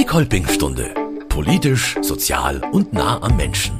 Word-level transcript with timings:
Die 0.00 0.06
Kolpingstunde. 0.06 0.94
Politisch, 1.28 1.98
sozial 2.00 2.62
und 2.72 2.94
nah 2.94 3.20
am 3.20 3.36
Menschen. 3.36 3.78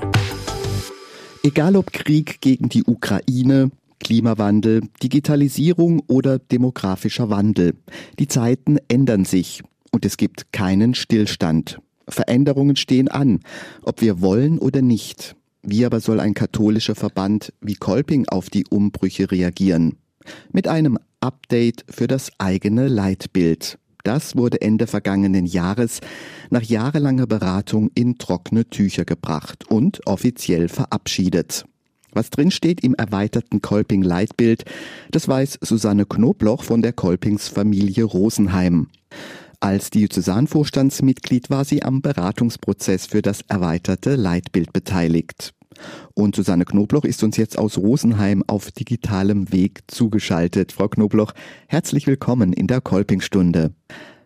Egal 1.43 1.77
ob 1.77 1.95
Krieg 1.95 2.43
gegen 2.43 2.69
die 2.69 2.85
Ukraine, 2.85 3.71
Klimawandel, 4.01 4.83
Digitalisierung 5.03 6.03
oder 6.09 6.39
demografischer 6.39 7.31
Wandel. 7.31 7.73
Die 8.19 8.29
Zeiten 8.29 8.77
ändern 8.89 9.25
sich 9.25 9.63
und 9.93 10.05
es 10.05 10.19
gibt 10.19 10.53
keinen 10.53 10.93
Stillstand. 10.95 11.79
Veränderungen 12.07 12.77
stehen 12.77 13.09
an, 13.09 13.41
ob 13.81 14.03
wir 14.03 14.21
wollen 14.21 14.59
oder 14.59 14.83
nicht. 14.83 15.37
Wie 15.63 15.87
aber 15.87 16.01
soll 16.01 16.21
ein 16.21 16.35
katholischer 16.35 16.97
Verband 16.97 17.55
wie 17.63 17.77
Kolping 17.77 18.29
auf 18.29 18.51
die 18.51 18.67
Umbrüche 18.69 19.31
reagieren? 19.31 19.97
Mit 20.53 20.69
einem 20.69 20.99
Update 21.21 21.87
für 21.89 22.09
das 22.09 22.31
eigene 22.37 22.89
Leitbild. 22.89 23.79
Das 24.05 24.37
wurde 24.37 24.61
Ende 24.61 24.87
vergangenen 24.87 25.47
Jahres 25.47 26.01
nach 26.51 26.63
jahrelanger 26.63 27.27
Beratung 27.27 27.91
in 27.95 28.19
trockene 28.19 28.69
Tücher 28.69 29.05
gebracht 29.05 29.71
und 29.71 30.07
offiziell 30.07 30.69
verabschiedet. 30.69 31.65
Was 32.13 32.31
drinsteht 32.31 32.83
im 32.83 32.95
erweiterten 32.95 33.63
Kolping-Leitbild, 33.63 34.65
das 35.11 35.29
weiß 35.29 35.59
Susanne 35.63 36.07
Knobloch 36.07 36.65
von 36.65 36.83
der 36.83 36.93
Kolpings 36.93 37.49
Familie 37.49 38.05
Rosenheim. 38.05 38.89
Als 39.61 39.91
Diözesanvorstandsmitglied 39.91 41.51
war 41.51 41.65
sie 41.65 41.83
am 41.83 42.01
Beratungsprozess 42.01 43.07
für 43.07 43.23
das 43.23 43.43
erweiterte 43.49 44.17
Leitbild 44.17 44.73
beteiligt. 44.73 45.53
Und 46.15 46.37
Susanne 46.37 46.65
Knobloch 46.65 47.05
ist 47.05 47.23
uns 47.23 47.37
jetzt 47.37 47.59
aus 47.59 47.79
Rosenheim 47.79 48.43
auf 48.47 48.71
digitalem 48.71 49.53
Weg 49.53 49.83
zugeschaltet. 49.87 50.73
Frau 50.73 50.89
Knobloch, 50.89 51.33
herzlich 51.69 52.07
willkommen 52.07 52.53
in 52.53 52.67
der 52.67 52.81
Kolpingstunde. 52.81 53.73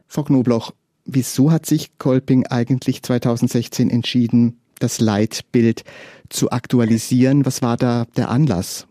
Frau 0.07 0.25
Knobloch, 0.25 0.73
wieso 1.05 1.51
hat 1.51 1.67
sich 1.67 1.99
Kolping 1.99 2.47
eigentlich 2.47 3.03
2016 3.03 3.91
entschieden, 3.91 4.61
das 4.79 5.01
Leitbild 5.01 5.85
zu 6.29 6.51
aktualisieren? 6.51 7.46
Was 7.46 7.63
war 7.63 7.77
da 7.77 8.07
der 8.16 8.30
Anlass? 8.30 8.87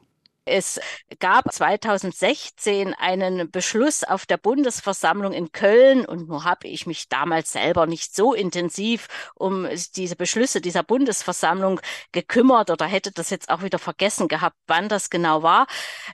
Es 0.45 0.79
gab 1.19 1.53
2016 1.53 2.93
einen 2.93 3.49
Beschluss 3.49 4.03
auf 4.03 4.25
der 4.25 4.35
Bundesversammlung 4.35 5.31
in 5.31 5.53
Köln 5.53 6.05
und 6.05 6.27
nur 6.27 6.43
habe 6.43 6.67
ich 6.67 6.85
mich 6.85 7.07
damals 7.07 7.53
selber 7.53 7.85
nicht 7.85 8.13
so 8.13 8.33
intensiv 8.33 9.07
um 9.35 9.65
diese 9.95 10.17
Beschlüsse 10.17 10.59
dieser 10.59 10.83
Bundesversammlung 10.83 11.79
gekümmert 12.11 12.71
oder 12.71 12.85
hätte 12.85 13.13
das 13.13 13.29
jetzt 13.29 13.49
auch 13.49 13.63
wieder 13.63 13.79
vergessen 13.79 14.27
gehabt, 14.27 14.57
wann 14.67 14.89
das 14.89 15.09
genau 15.09 15.43
war. 15.43 15.65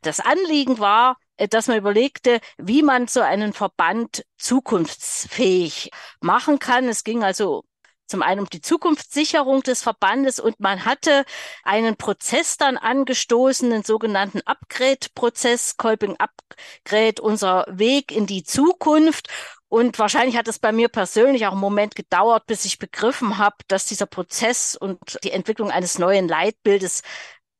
Das 0.03 0.19
Anliegen 0.19 0.77
war, 0.77 1.17
dass 1.49 1.67
man 1.67 1.77
überlegte, 1.77 2.39
wie 2.57 2.83
man 2.83 3.07
so 3.07 3.21
einen 3.21 3.53
Verband 3.53 4.23
zukunftsfähig 4.37 5.89
machen 6.21 6.59
kann. 6.59 6.87
Es 6.87 7.03
ging 7.03 7.23
also 7.23 7.63
zum 8.09 8.21
einen 8.21 8.41
um 8.41 8.49
die 8.49 8.61
Zukunftssicherung 8.61 9.63
des 9.63 9.83
Verbandes 9.83 10.39
und 10.39 10.59
man 10.59 10.85
hatte 10.85 11.25
einen 11.63 11.95
Prozess 11.95 12.57
dann 12.57 12.77
angestoßen, 12.77 13.69
den 13.69 13.83
sogenannten 13.83 14.41
Upgrade-Prozess, 14.45 15.77
Kolping 15.77 16.17
Upgrade, 16.17 17.21
unser 17.21 17.65
Weg 17.69 18.11
in 18.11 18.25
die 18.25 18.43
Zukunft. 18.43 19.29
Und 19.69 19.99
wahrscheinlich 19.99 20.35
hat 20.35 20.47
es 20.47 20.57
bei 20.57 20.71
mir 20.71 20.89
persönlich 20.89 21.45
auch 21.45 21.51
einen 21.51 21.61
Moment 21.61 21.95
gedauert, 21.95 22.47
bis 22.47 22.65
ich 22.65 22.79
begriffen 22.79 23.37
habe, 23.37 23.57
dass 23.67 23.85
dieser 23.85 24.07
Prozess 24.07 24.75
und 24.75 24.99
die 25.23 25.31
Entwicklung 25.31 25.69
eines 25.69 25.99
neuen 25.99 26.27
Leitbildes 26.27 27.03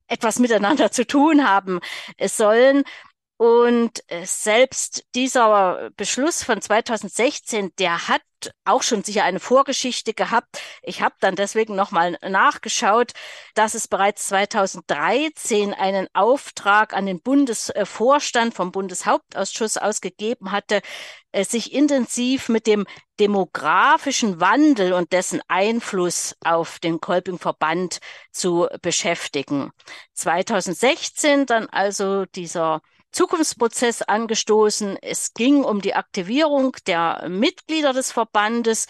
etwas 0.08 0.40
miteinander 0.40 0.92
zu 0.92 1.06
tun 1.06 1.48
haben 1.48 1.80
sollen. 2.26 2.84
Und 3.40 4.04
äh, 4.08 4.26
selbst 4.26 5.06
dieser 5.16 5.92
Beschluss 5.96 6.44
von 6.44 6.62
2016, 6.62 7.72
der 7.80 8.10
hat 8.10 8.22
auch 8.66 8.84
schon 8.84 9.02
sicher 9.02 9.24
eine 9.24 9.40
Vorgeschichte 9.40 10.14
gehabt. 10.14 10.62
Ich 10.84 11.02
habe 11.02 11.16
dann 11.22 11.38
deswegen 11.38 11.74
nochmal 11.74 12.18
nachgeschaut, 12.22 13.14
dass 13.56 13.76
es 13.76 13.88
bereits 13.88 14.28
2013 14.28 15.74
einen 15.74 16.10
Auftrag 16.12 16.94
an 16.94 17.06
den 17.06 17.22
Bundesvorstand 17.22 18.56
vom 18.56 18.74
Bundeshauptausschuss 18.74 19.78
ausgegeben 19.78 20.52
hatte, 20.52 20.82
äh, 21.32 21.46
sich 21.46 21.72
intensiv 21.72 22.50
mit 22.50 22.68
dem 22.68 22.86
demografischen 23.22 24.42
Wandel 24.42 24.92
und 24.92 25.14
dessen 25.14 25.42
Einfluss 25.48 26.36
auf 26.44 26.80
den 26.80 27.00
Kolping-Verband 27.00 28.00
zu 28.34 28.68
beschäftigen. 28.82 29.72
2016 30.14 31.46
dann 31.46 31.68
also 31.68 32.26
dieser 32.26 32.82
Zukunftsprozess 33.12 34.02
angestoßen. 34.02 34.98
Es 35.02 35.34
ging 35.34 35.64
um 35.64 35.82
die 35.82 35.96
Aktivierung 35.96 36.76
der 36.88 37.28
Mitglieder 37.30 37.94
des 37.94 38.12
Verbandes 38.12 38.88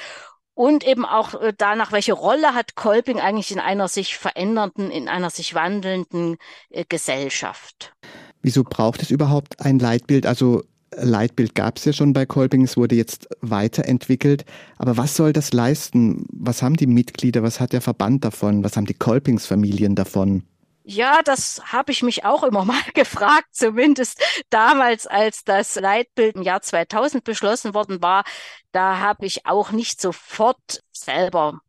und 0.53 0.85
eben 0.85 1.05
auch 1.05 1.35
äh, 1.35 1.53
danach, 1.57 1.93
welche 1.93 2.13
Rolle 2.13 2.53
hat 2.53 2.75
Kolping 2.75 3.19
eigentlich 3.19 3.51
in 3.51 3.59
einer 3.59 3.87
sich 3.87 4.17
verändernden, 4.17 4.91
in 4.91 5.07
einer 5.07 5.29
sich 5.29 5.53
wandelnden 5.53 6.35
äh, 6.69 6.83
Gesellschaft. 6.87 7.93
Wieso 8.41 8.63
braucht 8.63 9.01
es 9.01 9.09
überhaupt 9.09 9.61
ein 9.61 9.79
Leitbild? 9.79 10.25
Also 10.25 10.63
Leitbild 10.95 11.55
gab 11.55 11.77
es 11.77 11.85
ja 11.85 11.93
schon 11.93 12.13
bei 12.13 12.25
Kolping, 12.25 12.63
es 12.63 12.75
wurde 12.75 12.95
jetzt 12.95 13.29
weiterentwickelt. 13.41 14.43
Aber 14.77 14.97
was 14.97 15.15
soll 15.15 15.33
das 15.33 15.53
leisten? 15.53 16.25
Was 16.31 16.61
haben 16.61 16.75
die 16.75 16.87
Mitglieder, 16.87 17.43
was 17.43 17.59
hat 17.59 17.73
der 17.73 17.81
Verband 17.81 18.25
davon? 18.25 18.63
Was 18.63 18.75
haben 18.75 18.85
die 18.85 18.93
Kolpingsfamilien 18.95 19.95
davon? 19.95 20.43
Ja, 20.91 21.21
das 21.21 21.61
habe 21.71 21.91
ich 21.91 22.01
mich 22.01 22.25
auch 22.25 22.41
immer 22.41 22.65
mal 22.65 22.81
gefragt, 22.95 23.49
zumindest 23.51 24.19
damals, 24.49 25.05
als 25.05 25.43
das 25.43 25.75
Leitbild 25.75 26.35
im 26.35 26.41
Jahr 26.41 26.61
2000 26.63 27.23
beschlossen 27.23 27.75
worden 27.75 28.01
war. 28.01 28.23
Da 28.71 28.97
habe 28.97 29.27
ich 29.27 29.45
auch 29.45 29.71
nicht 29.71 30.01
sofort 30.01 30.81
selber 30.91 31.59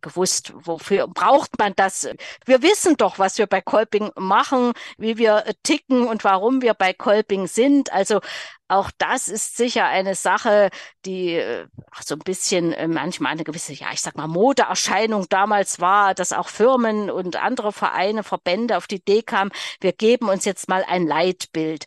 gewusst, 0.00 0.52
wofür 0.56 1.06
braucht 1.08 1.58
man 1.58 1.74
das? 1.76 2.08
Wir 2.46 2.62
wissen 2.62 2.96
doch, 2.96 3.18
was 3.18 3.36
wir 3.36 3.46
bei 3.46 3.60
Kolping 3.60 4.10
machen, 4.16 4.72
wie 4.96 5.18
wir 5.18 5.44
ticken 5.62 6.06
und 6.08 6.24
warum 6.24 6.62
wir 6.62 6.72
bei 6.74 6.94
Kolping 6.94 7.46
sind. 7.48 7.92
Also 7.92 8.20
auch 8.70 8.90
das 8.98 9.28
ist 9.28 9.56
sicher 9.56 9.86
eine 9.86 10.14
Sache, 10.14 10.70
die 11.04 11.34
äh, 11.34 11.66
so 12.04 12.14
ein 12.14 12.20
bisschen 12.20 12.72
äh, 12.72 12.86
manchmal 12.86 13.32
eine 13.32 13.44
gewisse, 13.44 13.72
ja, 13.72 13.88
ich 13.92 14.00
sag 14.00 14.16
mal, 14.16 14.28
Modeerscheinung 14.28 15.26
damals 15.28 15.80
war, 15.80 16.14
dass 16.14 16.32
auch 16.32 16.48
Firmen 16.48 17.10
und 17.10 17.36
andere 17.36 17.72
Vereine, 17.72 18.22
Verbände 18.22 18.76
auf 18.76 18.86
die 18.86 18.96
Idee 18.96 19.22
kamen, 19.22 19.50
wir 19.80 19.92
geben 19.92 20.28
uns 20.28 20.44
jetzt 20.44 20.68
mal 20.68 20.84
ein 20.86 21.06
Leitbild. 21.06 21.84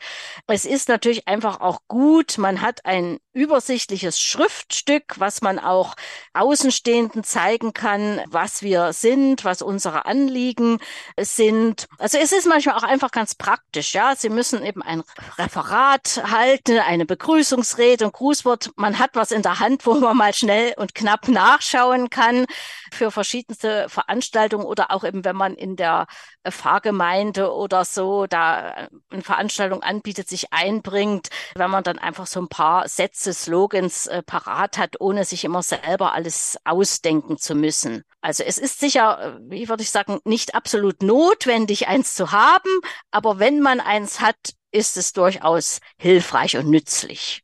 Es 0.48 0.66
ist 0.66 0.90
natürlich 0.90 1.28
einfach 1.28 1.62
auch 1.62 1.80
gut, 1.88 2.38
man 2.38 2.62
hat 2.62 2.86
ein 2.86 3.20
übersichtliches 3.34 4.20
Schriftstück, 4.20 5.16
was 5.18 5.42
man 5.42 5.60
auch 5.60 5.96
Außenstehenden 6.34 7.24
zeigen 7.24 7.74
kann, 7.74 8.22
was 8.28 8.62
wir 8.62 8.94
sind, 8.94 9.44
was 9.44 9.62
unsere 9.62 10.06
Anliegen 10.06 10.80
sind. 11.20 11.88
Also 11.98 12.18
es 12.20 12.32
ist 12.32 12.48
manchmal 12.48 12.76
auch 12.76 12.84
einfach 12.84 13.12
ganz 13.12 13.36
praktisch, 13.36 13.94
ja. 13.94 14.16
Sie 14.16 14.30
müssen 14.30 14.64
eben 14.64 14.84
ein 14.84 15.04
Referat 15.38 16.24
halten, 16.30 16.73
eine 16.80 17.06
Begrüßungsrede 17.06 18.06
und 18.06 18.14
Grußwort. 18.14 18.72
Man 18.76 19.00
hat 19.00 19.12
was 19.14 19.32
in 19.32 19.42
der 19.42 19.60
Hand, 19.60 19.86
wo 19.86 19.94
man 19.96 20.18
mal 20.18 20.34
schnell 20.34 20.74
und 20.78 20.96
knapp 20.96 21.28
nachschauen 21.28 22.10
kann 22.10 22.46
für 22.92 23.12
verschiedenste 23.12 23.88
Veranstaltungen 23.90 24.66
oder 24.66 24.92
auch 24.92 25.04
eben, 25.04 25.26
wenn 25.26 25.36
man 25.36 25.56
in 25.56 25.76
der 25.76 26.08
Pfarrgemeinde 26.50 27.52
oder 27.52 27.86
so 27.86 28.28
da 28.28 28.88
eine 29.10 29.22
Veranstaltung 29.22 29.84
anbietet, 29.84 30.28
sich 30.28 30.52
einbringt, 30.52 31.30
wenn 31.56 31.70
man 31.70 31.84
dann 31.84 32.00
einfach 32.00 32.28
so 32.28 32.40
ein 32.42 32.50
paar 32.50 32.88
Sätze, 32.88 33.34
Slogans 33.34 34.08
äh, 34.08 34.24
parat 34.24 34.78
hat, 34.78 35.00
ohne 35.00 35.26
sich 35.26 35.44
immer 35.46 35.62
selber 35.62 36.14
alles 36.14 36.58
ausdenken 36.64 37.38
zu 37.38 37.56
müssen. 37.56 38.04
Also 38.22 38.44
es 38.44 38.58
ist 38.58 38.80
sicher, 38.80 39.38
wie 39.42 39.68
würde 39.70 39.84
ich 39.84 39.92
sagen, 39.92 40.20
nicht 40.24 40.56
absolut 40.56 41.04
notwendig, 41.04 41.88
eins 41.88 42.16
zu 42.16 42.32
haben, 42.32 42.70
aber 43.12 43.40
wenn 43.40 43.60
man 43.60 43.80
eins 43.80 44.22
hat, 44.22 44.54
ist 44.74 44.98
es 44.98 45.14
durchaus 45.14 45.80
hilfreich 45.98 46.58
und 46.58 46.70
nützlich. 46.70 47.44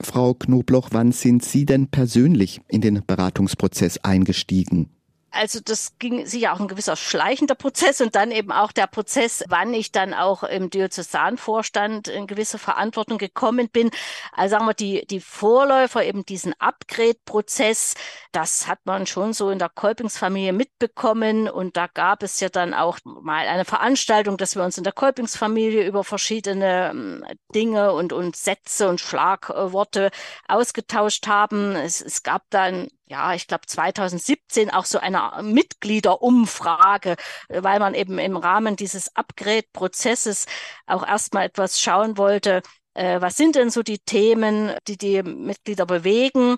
Frau 0.00 0.34
Knobloch, 0.34 0.88
wann 0.92 1.12
sind 1.12 1.42
Sie 1.42 1.64
denn 1.64 1.88
persönlich 1.88 2.60
in 2.68 2.82
den 2.82 3.02
Beratungsprozess 3.06 3.98
eingestiegen? 3.98 4.95
Also 5.36 5.60
das 5.60 5.98
ging 5.98 6.26
sicher 6.26 6.52
auch 6.52 6.60
ein 6.60 6.68
gewisser 6.68 6.96
schleichender 6.96 7.54
Prozess 7.54 8.00
und 8.00 8.14
dann 8.14 8.30
eben 8.30 8.52
auch 8.52 8.72
der 8.72 8.86
Prozess, 8.86 9.44
wann 9.48 9.74
ich 9.74 9.92
dann 9.92 10.14
auch 10.14 10.42
im 10.42 10.70
Diözesanvorstand 10.70 12.08
in 12.08 12.26
gewisse 12.26 12.58
Verantwortung 12.58 13.18
gekommen 13.18 13.68
bin. 13.68 13.90
Also 14.32 14.56
sagen 14.56 14.66
wir, 14.66 14.74
die, 14.74 15.06
die 15.06 15.20
Vorläufer, 15.20 16.04
eben 16.04 16.24
diesen 16.24 16.54
Upgrade-Prozess, 16.58 17.94
das 18.32 18.66
hat 18.66 18.80
man 18.84 19.06
schon 19.06 19.32
so 19.32 19.50
in 19.50 19.58
der 19.58 19.68
Kolpingsfamilie 19.68 20.52
mitbekommen 20.52 21.48
und 21.48 21.76
da 21.76 21.86
gab 21.86 22.22
es 22.22 22.40
ja 22.40 22.48
dann 22.48 22.74
auch 22.74 22.98
mal 23.04 23.46
eine 23.46 23.64
Veranstaltung, 23.64 24.36
dass 24.36 24.56
wir 24.56 24.64
uns 24.64 24.78
in 24.78 24.84
der 24.84 24.92
Kolpingsfamilie 24.92 25.86
über 25.86 26.04
verschiedene 26.04 26.90
ähm, 26.90 27.24
Dinge 27.54 27.92
und, 27.92 28.12
und 28.12 28.36
Sätze 28.36 28.88
und 28.88 29.00
Schlagworte 29.00 30.10
ausgetauscht 30.48 31.26
haben. 31.26 31.76
Es, 31.76 32.00
es 32.00 32.22
gab 32.22 32.42
dann 32.50 32.88
ja, 33.06 33.34
ich 33.34 33.46
glaube 33.46 33.66
2017 33.66 34.70
auch 34.70 34.84
so 34.84 34.98
eine 34.98 35.30
Mitgliederumfrage, 35.42 37.16
weil 37.48 37.78
man 37.78 37.94
eben 37.94 38.18
im 38.18 38.36
Rahmen 38.36 38.76
dieses 38.76 39.14
Upgrade-Prozesses 39.14 40.46
auch 40.86 41.06
erstmal 41.06 41.46
etwas 41.46 41.80
schauen 41.80 42.18
wollte, 42.18 42.62
äh, 42.94 43.20
was 43.20 43.36
sind 43.36 43.54
denn 43.56 43.70
so 43.70 43.82
die 43.82 43.98
Themen, 44.00 44.74
die 44.88 44.96
die 44.98 45.22
Mitglieder 45.22 45.86
bewegen 45.86 46.56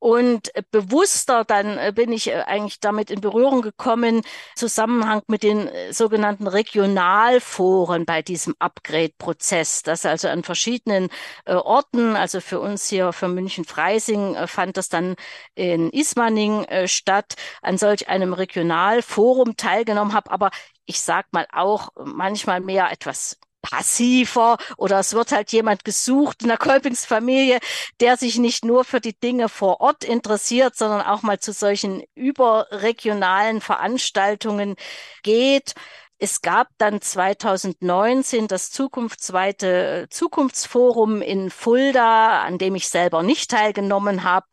und 0.00 0.50
bewusster 0.70 1.44
dann 1.44 1.78
äh, 1.78 1.92
bin 1.94 2.10
ich 2.10 2.28
äh, 2.28 2.40
eigentlich 2.40 2.80
damit 2.80 3.10
in 3.10 3.20
Berührung 3.20 3.62
gekommen, 3.62 4.22
Zusammenhang 4.56 5.22
mit 5.28 5.42
den 5.42 5.68
äh, 5.68 5.92
sogenannten 5.92 6.46
Regionalforen 6.48 8.06
bei 8.06 8.22
diesem 8.22 8.56
Upgrade-Prozess, 8.58 9.82
das 9.82 10.06
also 10.06 10.28
an 10.28 10.42
verschiedenen 10.42 11.10
Orten, 11.44 12.16
also 12.16 12.40
für 12.40 12.60
uns 12.60 12.88
hier 12.88 13.12
für 13.12 13.28
München-Freising 13.28 14.36
fand 14.46 14.76
das 14.76 14.88
dann 14.88 15.16
in 15.54 15.90
Ismaning 15.90 16.66
statt, 16.86 17.34
an 17.60 17.76
solch 17.76 18.08
einem 18.08 18.32
Regionalforum 18.32 19.56
teilgenommen 19.56 20.14
habe, 20.14 20.30
aber 20.30 20.50
ich 20.86 21.00
sag 21.02 21.32
mal 21.32 21.46
auch 21.52 21.90
manchmal 22.04 22.60
mehr 22.60 22.90
etwas 22.90 23.38
passiver 23.62 24.58
oder 24.76 24.98
es 25.00 25.14
wird 25.14 25.32
halt 25.32 25.52
jemand 25.52 25.84
gesucht 25.84 26.42
in 26.42 26.48
der 26.48 26.58
Kolpingsfamilie, 26.58 27.58
der 28.00 28.16
sich 28.16 28.38
nicht 28.38 28.64
nur 28.64 28.84
für 28.84 29.00
die 29.00 29.18
Dinge 29.18 29.48
vor 29.48 29.80
Ort 29.80 30.04
interessiert, 30.04 30.76
sondern 30.76 31.02
auch 31.02 31.22
mal 31.22 31.38
zu 31.40 31.52
solchen 31.52 32.02
überregionalen 32.14 33.60
Veranstaltungen 33.60 34.76
geht. 35.22 35.74
Es 36.22 36.42
gab 36.42 36.68
dann 36.76 37.00
2019 37.00 38.46
das 38.46 38.70
zukunftsweite 38.70 40.06
Zukunftsforum 40.10 41.22
in 41.22 41.48
Fulda, 41.48 42.42
an 42.42 42.58
dem 42.58 42.74
ich 42.74 42.90
selber 42.90 43.22
nicht 43.22 43.50
teilgenommen 43.50 44.22
habe. 44.22 44.46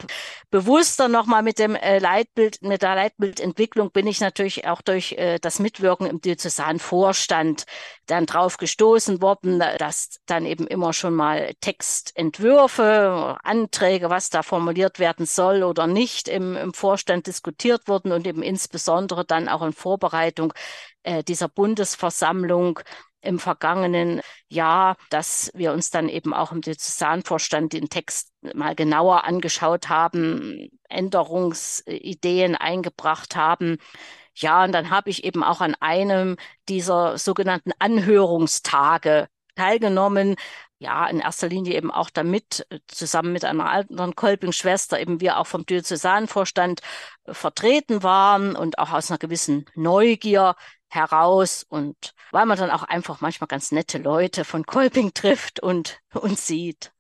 Bewusster 0.50 1.10
nochmal 1.10 1.44
mit 1.44 1.60
dem 1.60 1.75
äh, 1.75 2.00
Leitbild, 2.00 2.62
mit 2.62 2.84
der 2.84 2.96
Leitbildentwicklung 2.96 3.92
bin 3.92 4.08
ich 4.08 4.22
natürlich 4.22 4.66
auch 4.66 4.81
durch 4.81 5.12
äh, 5.18 5.40
das 5.40 5.60
Mitwirken 5.60 6.08
im 6.08 6.22
Diözesanvorstand 6.22 7.66
dann 8.06 8.25
drauf 8.25 8.56
gestoßen 8.56 9.22
worden, 9.22 9.60
dass 9.60 10.22
dann 10.25 10.46
eben 10.46 10.68
immer 10.68 10.94
schon 10.94 11.16
mal 11.16 11.54
Textentwürfe, 11.60 13.38
Anträge, 13.44 14.10
was 14.10 14.30
da 14.30 14.42
formuliert 14.42 15.00
werden 15.00 15.25
soll 15.25 15.64
oder 15.64 15.86
nicht, 15.86 16.30
im, 16.30 16.56
im 16.56 16.74
Vorstand 16.74 17.28
diskutiert 17.28 17.90
wurden 17.90 18.14
und 18.14 18.25
eben 18.25 18.42
insbesondere 18.42 19.25
dann 19.25 19.50
auch 19.50 19.64
in 19.64 19.74
Vorbereitung 19.74 20.54
äh, 21.07 21.24
dieser 21.24 21.48
Bundesversammlung 21.48 22.81
im 23.21 23.39
vergangenen 23.39 24.21
Jahr, 24.50 24.98
dass 25.09 25.50
wir 25.56 25.71
uns 25.71 25.89
dann 25.89 26.09
eben 26.09 26.33
auch 26.33 26.51
im 26.51 26.62
Diözesanvorstand 26.62 27.71
den 27.71 27.88
Text 27.88 28.31
mal 28.54 28.75
genauer 28.75 29.24
angeschaut 29.24 29.88
haben, 29.88 30.69
Änderungsideen 30.89 32.56
eingebracht 32.56 33.38
haben. 33.38 33.77
Ja, 34.36 34.65
und 34.65 34.74
dann 34.74 34.89
habe 34.89 35.09
ich 35.09 35.24
eben 35.24 35.44
auch 35.44 35.62
an 35.62 35.75
einem 35.80 36.36
dieser 36.68 37.18
sogenannten 37.18 37.71
Anhörungstage 37.80 39.27
teilgenommen. 39.56 40.36
Ja, 40.79 41.07
in 41.07 41.19
erster 41.19 41.50
Linie 41.50 41.75
eben 41.75 41.89
auch 41.89 42.12
damit, 42.12 42.68
zusammen 42.88 43.33
mit 43.33 43.44
einer 43.45 43.65
anderen 43.65 44.15
Kolping-Schwester, 44.15 45.00
eben 45.00 45.21
wir 45.21 45.39
auch 45.39 45.47
vom 45.47 45.65
Diözesanvorstand 45.65 46.81
vertreten 47.25 48.03
waren 48.03 48.56
und 48.56 48.77
auch 48.77 48.91
aus 48.91 49.09
einer 49.09 49.18
gewissen 49.18 49.65
Neugier 49.74 50.56
heraus 50.89 51.65
und 51.68 52.13
weil 52.31 52.45
man 52.45 52.57
dann 52.57 52.69
auch 52.69 52.83
einfach 52.83 53.21
manchmal 53.21 53.47
ganz 53.47 53.71
nette 53.71 53.97
Leute 53.97 54.45
von 54.45 54.65
Kolping 54.65 55.13
trifft 55.13 55.62
und 55.62 56.00
uns 56.13 56.47
sieht. 56.47 56.91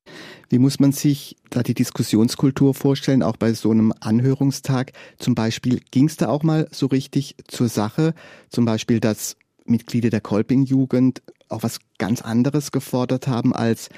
Wie 0.49 0.59
muss 0.59 0.79
man 0.79 0.91
sich 0.91 1.35
da 1.49 1.63
die 1.63 1.73
Diskussionskultur 1.73 2.73
vorstellen, 2.73 3.23
auch 3.23 3.37
bei 3.37 3.53
so 3.53 3.71
einem 3.71 3.93
Anhörungstag? 3.99 4.93
Zum 5.17 5.35
Beispiel 5.35 5.81
ging 5.91 6.07
es 6.07 6.17
da 6.17 6.29
auch 6.29 6.43
mal 6.43 6.67
so 6.71 6.87
richtig 6.87 7.35
zur 7.47 7.67
Sache, 7.67 8.13
zum 8.49 8.65
Beispiel, 8.65 8.99
dass 8.99 9.35
Mitglieder 9.65 10.09
der 10.09 10.21
Kolping-Jugend 10.21 11.21
auch 11.49 11.63
was 11.63 11.79
ganz 11.97 12.21
anderes 12.21 12.71
gefordert 12.71 13.27
haben 13.27 13.53
als 13.53 13.89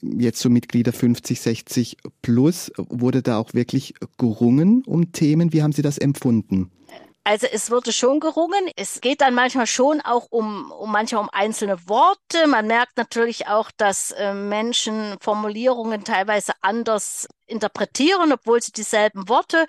jetzt 0.00 0.40
so 0.40 0.50
Mitglieder 0.50 0.92
50, 0.92 1.40
60 1.40 1.96
plus. 2.22 2.72
Wurde 2.76 3.22
da 3.22 3.38
auch 3.38 3.54
wirklich 3.54 3.94
gerungen 4.16 4.82
um 4.86 5.12
Themen? 5.12 5.52
Wie 5.52 5.62
haben 5.62 5.72
Sie 5.72 5.82
das 5.82 5.98
empfunden? 5.98 6.70
Also 7.28 7.46
es 7.52 7.70
wurde 7.70 7.92
schon 7.92 8.20
gerungen. 8.20 8.70
Es 8.76 9.02
geht 9.02 9.20
dann 9.20 9.34
manchmal 9.34 9.66
schon 9.66 10.00
auch 10.00 10.28
um, 10.30 10.70
um 10.72 10.90
manchmal 10.90 11.22
um 11.22 11.28
einzelne 11.30 11.76
Worte. 11.86 12.46
Man 12.46 12.66
merkt 12.66 12.96
natürlich 12.96 13.48
auch, 13.48 13.70
dass 13.76 14.12
äh, 14.12 14.32
Menschen 14.32 15.16
Formulierungen 15.20 16.04
teilweise 16.04 16.52
anders 16.62 17.28
interpretieren, 17.48 18.32
obwohl 18.32 18.62
sie 18.62 18.72
dieselben 18.72 19.28
Worte 19.28 19.66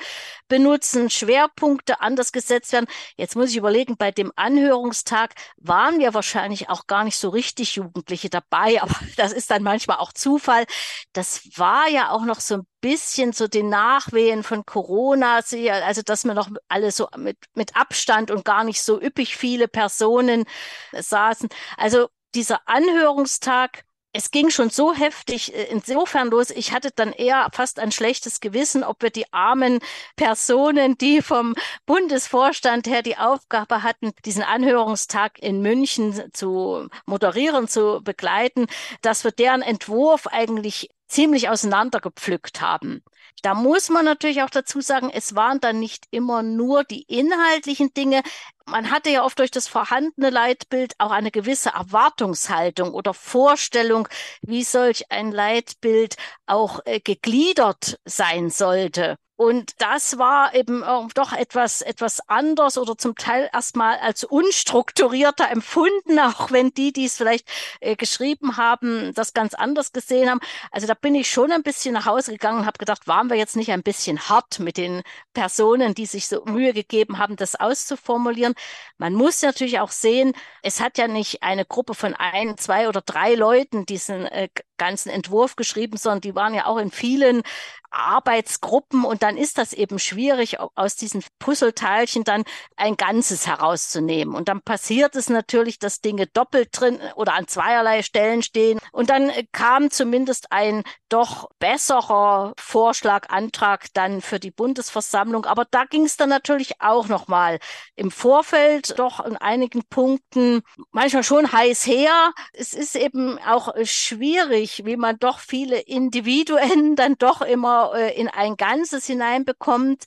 benutzen, 0.48 1.10
Schwerpunkte 1.10 2.02
anders 2.02 2.32
gesetzt 2.32 2.72
werden. 2.72 2.88
Jetzt 3.16 3.36
muss 3.36 3.52
ich 3.52 3.58
überlegen, 3.58 3.98
bei 3.98 4.12
dem 4.12 4.32
Anhörungstag 4.36 5.34
waren 5.58 6.00
wir 6.00 6.14
wahrscheinlich 6.14 6.70
auch 6.70 6.88
gar 6.88 7.04
nicht 7.04 7.18
so 7.18 7.30
richtig 7.30 7.76
Jugendliche 7.76 8.30
dabei, 8.30 8.82
aber 8.82 8.96
das 9.18 9.34
ist 9.34 9.52
dann 9.52 9.64
manchmal 9.64 9.98
auch 9.98 10.14
Zufall. 10.14 10.66
Das 11.14 11.42
war 11.56 11.88
ja 11.90 12.12
auch 12.12 12.26
noch 12.26 12.40
so 12.40 12.56
ein 12.58 12.68
bisschen 12.82 13.34
so 13.34 13.48
den 13.48 13.70
Nachwehen 13.70 14.44
von 14.44 14.66
Corona, 14.66 15.42
also 15.84 16.02
dass 16.02 16.24
wir 16.26 16.34
noch 16.34 16.50
alle 16.68 16.92
so 16.92 17.08
mit, 17.18 17.38
mit 17.54 17.76
Abstand 17.76 18.32
und 18.32 18.46
gar 18.46 18.64
nicht 18.64 18.82
so 18.82 19.02
üppig 19.02 19.36
viele 19.36 19.68
Personen 19.68 20.46
saßen. 20.94 21.50
Also 21.78 22.08
dieser 22.36 22.68
Anhörungstag, 22.68 23.84
es 24.12 24.32
ging 24.32 24.50
schon 24.50 24.70
so 24.70 24.94
heftig 24.94 25.54
äh, 25.54 25.66
insofern 25.66 26.30
los. 26.30 26.50
Ich 26.50 26.72
hatte 26.72 26.92
dann 26.96 27.14
eher 27.14 27.50
fast 27.54 27.80
ein 27.80 27.92
schlechtes 27.92 28.40
Gewissen, 28.40 28.84
ob 28.84 29.02
wir 29.04 29.12
die 29.12 29.32
armen 29.32 29.80
Personen, 30.16 30.98
die 30.98 31.22
vom 31.22 31.56
Bundesvorstand 31.86 32.88
her 32.88 33.04
die 33.04 33.18
Aufgabe 33.18 33.84
hatten, 33.84 34.12
diesen 34.26 34.44
Anhörungstag 34.44 35.40
in 35.40 35.62
München 35.62 36.32
zu 36.34 36.88
moderieren, 37.06 37.68
zu 37.68 38.02
begleiten, 38.04 38.68
dass 39.02 39.24
wir 39.24 39.32
deren 39.32 39.62
Entwurf 39.62 40.28
eigentlich 40.28 40.90
ziemlich 41.08 41.50
auseinandergepflückt 41.50 42.62
haben. 42.62 43.04
Da 43.42 43.54
muss 43.54 43.90
man 43.90 44.06
natürlich 44.06 44.42
auch 44.44 44.50
dazu 44.50 44.82
sagen, 44.82 45.10
es 45.10 45.36
waren 45.36 45.60
dann 45.60 45.80
nicht 45.80 46.06
immer 46.12 46.44
nur 46.44 46.84
die 46.84 47.04
inhaltlichen 47.04 47.94
Dinge. 47.94 48.22
Man 48.66 48.92
hatte 48.92 49.10
ja 49.10 49.24
oft 49.24 49.40
durch 49.40 49.52
das 49.52 49.68
vorhandene 49.68 50.30
Leitbild 50.30 50.94
auch 50.98 51.12
eine 51.12 51.32
gewisse 51.32 51.70
Erwartungshaltung 51.70 52.94
oder 52.94 53.14
Vorstellung, 53.14 54.08
wie 54.42 54.64
solch 54.64 55.12
ein 55.12 55.32
Leitbild 55.32 56.16
auch 56.46 56.82
äh, 56.86 57.00
gegliedert 57.00 58.00
sein 58.06 58.50
sollte. 58.50 59.18
Und 59.42 59.82
das 59.82 60.18
war 60.18 60.54
eben 60.54 60.84
doch 61.14 61.32
etwas, 61.32 61.82
etwas 61.82 62.20
anders 62.28 62.78
oder 62.78 62.98
zum 62.98 63.16
Teil 63.16 63.50
erstmal 63.54 63.98
als 64.00 64.26
unstrukturierter 64.26 65.50
empfunden, 65.50 66.20
auch 66.20 66.52
wenn 66.52 66.74
die, 66.74 66.92
die 66.92 67.06
es 67.06 67.16
vielleicht 67.16 67.48
äh, 67.80 67.96
geschrieben 67.96 68.58
haben, 68.58 69.14
das 69.14 69.34
ganz 69.34 69.54
anders 69.54 69.94
gesehen 69.94 70.30
haben. 70.30 70.42
Also 70.72 70.88
da 70.88 70.94
bin 70.94 71.16
ich 71.16 71.32
schon 71.32 71.54
ein 71.54 71.64
bisschen 71.64 71.94
nach 71.94 72.06
Hause 72.06 72.34
gegangen 72.34 72.60
und 72.60 72.66
habe 72.66 72.80
gedacht, 72.80 73.08
waren 73.08 73.30
wir 73.30 73.38
jetzt 73.38 73.56
nicht 73.56 73.72
ein 73.72 73.82
bisschen 73.82 74.20
hart 74.28 74.60
mit 74.60 74.76
den 74.76 75.04
Personen, 75.34 75.94
die 75.94 76.06
sich 76.06 76.28
so 76.28 76.44
Mühe 76.44 76.74
gegeben 76.74 77.18
haben, 77.18 77.38
das 77.38 77.56
auszuformulieren. 77.56 78.56
Man 78.98 79.14
muss 79.14 79.42
natürlich 79.42 79.80
auch 79.80 79.92
sehen, 79.92 80.34
es 80.64 80.82
hat 80.82 80.98
ja 80.98 81.08
nicht 81.08 81.44
eine 81.44 81.64
Gruppe 81.64 81.94
von 81.94 82.14
ein, 82.14 82.58
zwei 82.58 82.90
oder 82.90 83.00
drei 83.00 83.36
Leuten 83.36 83.86
diesen 83.86 84.26
äh, 84.26 84.50
ganzen 84.80 85.10
Entwurf 85.10 85.56
geschrieben, 85.56 85.98
sondern 85.98 86.22
die 86.22 86.36
waren 86.36 86.56
ja 86.56 86.66
auch 86.66 86.78
in 86.78 86.92
vielen 86.92 87.44
Arbeitsgruppen 87.92 89.04
und 89.04 89.24
dann 89.24 89.38
ist 89.38 89.58
das 89.58 89.74
eben 89.74 90.00
schwierig, 90.00 90.60
aus 90.60 90.96
diesen 90.96 91.24
Puzzleteilchen 91.40 92.24
dann 92.24 92.44
ein 92.76 92.98
Ganzes 92.98 93.48
herauszunehmen. 93.48 94.36
Und 94.36 94.48
dann 94.48 94.62
passiert 94.62 95.16
es 95.16 95.30
natürlich, 95.30 95.80
dass 95.80 96.02
Dinge 96.02 96.28
doppelt 96.28 96.70
drin 96.72 97.00
oder 97.16 97.34
an 97.34 97.48
zweierlei 97.48 98.04
Stellen 98.04 98.44
stehen. 98.44 98.80
Und 98.92 99.10
dann 99.10 99.32
kam 99.52 99.92
zumindest 99.92 100.52
ein 100.52 100.84
doch 101.10 101.50
besserer 101.60 102.54
Vorschlag, 102.58 103.30
Antrag 103.30 103.88
dann 103.94 104.22
für 104.22 104.40
die 104.40 104.52
Bundesversammlung. 104.52 105.46
Aber 105.46 105.66
da 105.70 105.86
ging 105.86 106.06
es 106.06 106.18
dann 106.18 106.30
natürlich 106.30 106.82
auch 106.82 107.08
nochmal 107.08 107.60
im 107.96 108.12
Vorfeld 108.12 108.98
doch 109.00 109.26
in 109.26 109.38
einigen 109.38 109.84
Punkten 109.90 110.62
manchmal 110.92 111.24
schon 111.24 111.52
heiß 111.52 111.86
her. 111.88 112.34
Es 112.54 112.74
ist 112.74 112.96
eben 112.96 113.40
auch 113.40 113.74
schwierig, 113.84 114.86
wie 114.86 114.98
man 114.98 115.18
doch 115.18 115.40
viele 115.40 115.80
Individuen 115.80 116.96
dann 116.96 117.16
doch 117.18 117.42
immer 117.42 117.79
äh, 117.94 118.14
in 118.20 118.28
ein 118.28 118.58
Ganzes 118.58 119.06
hineinbekommt 119.06 120.06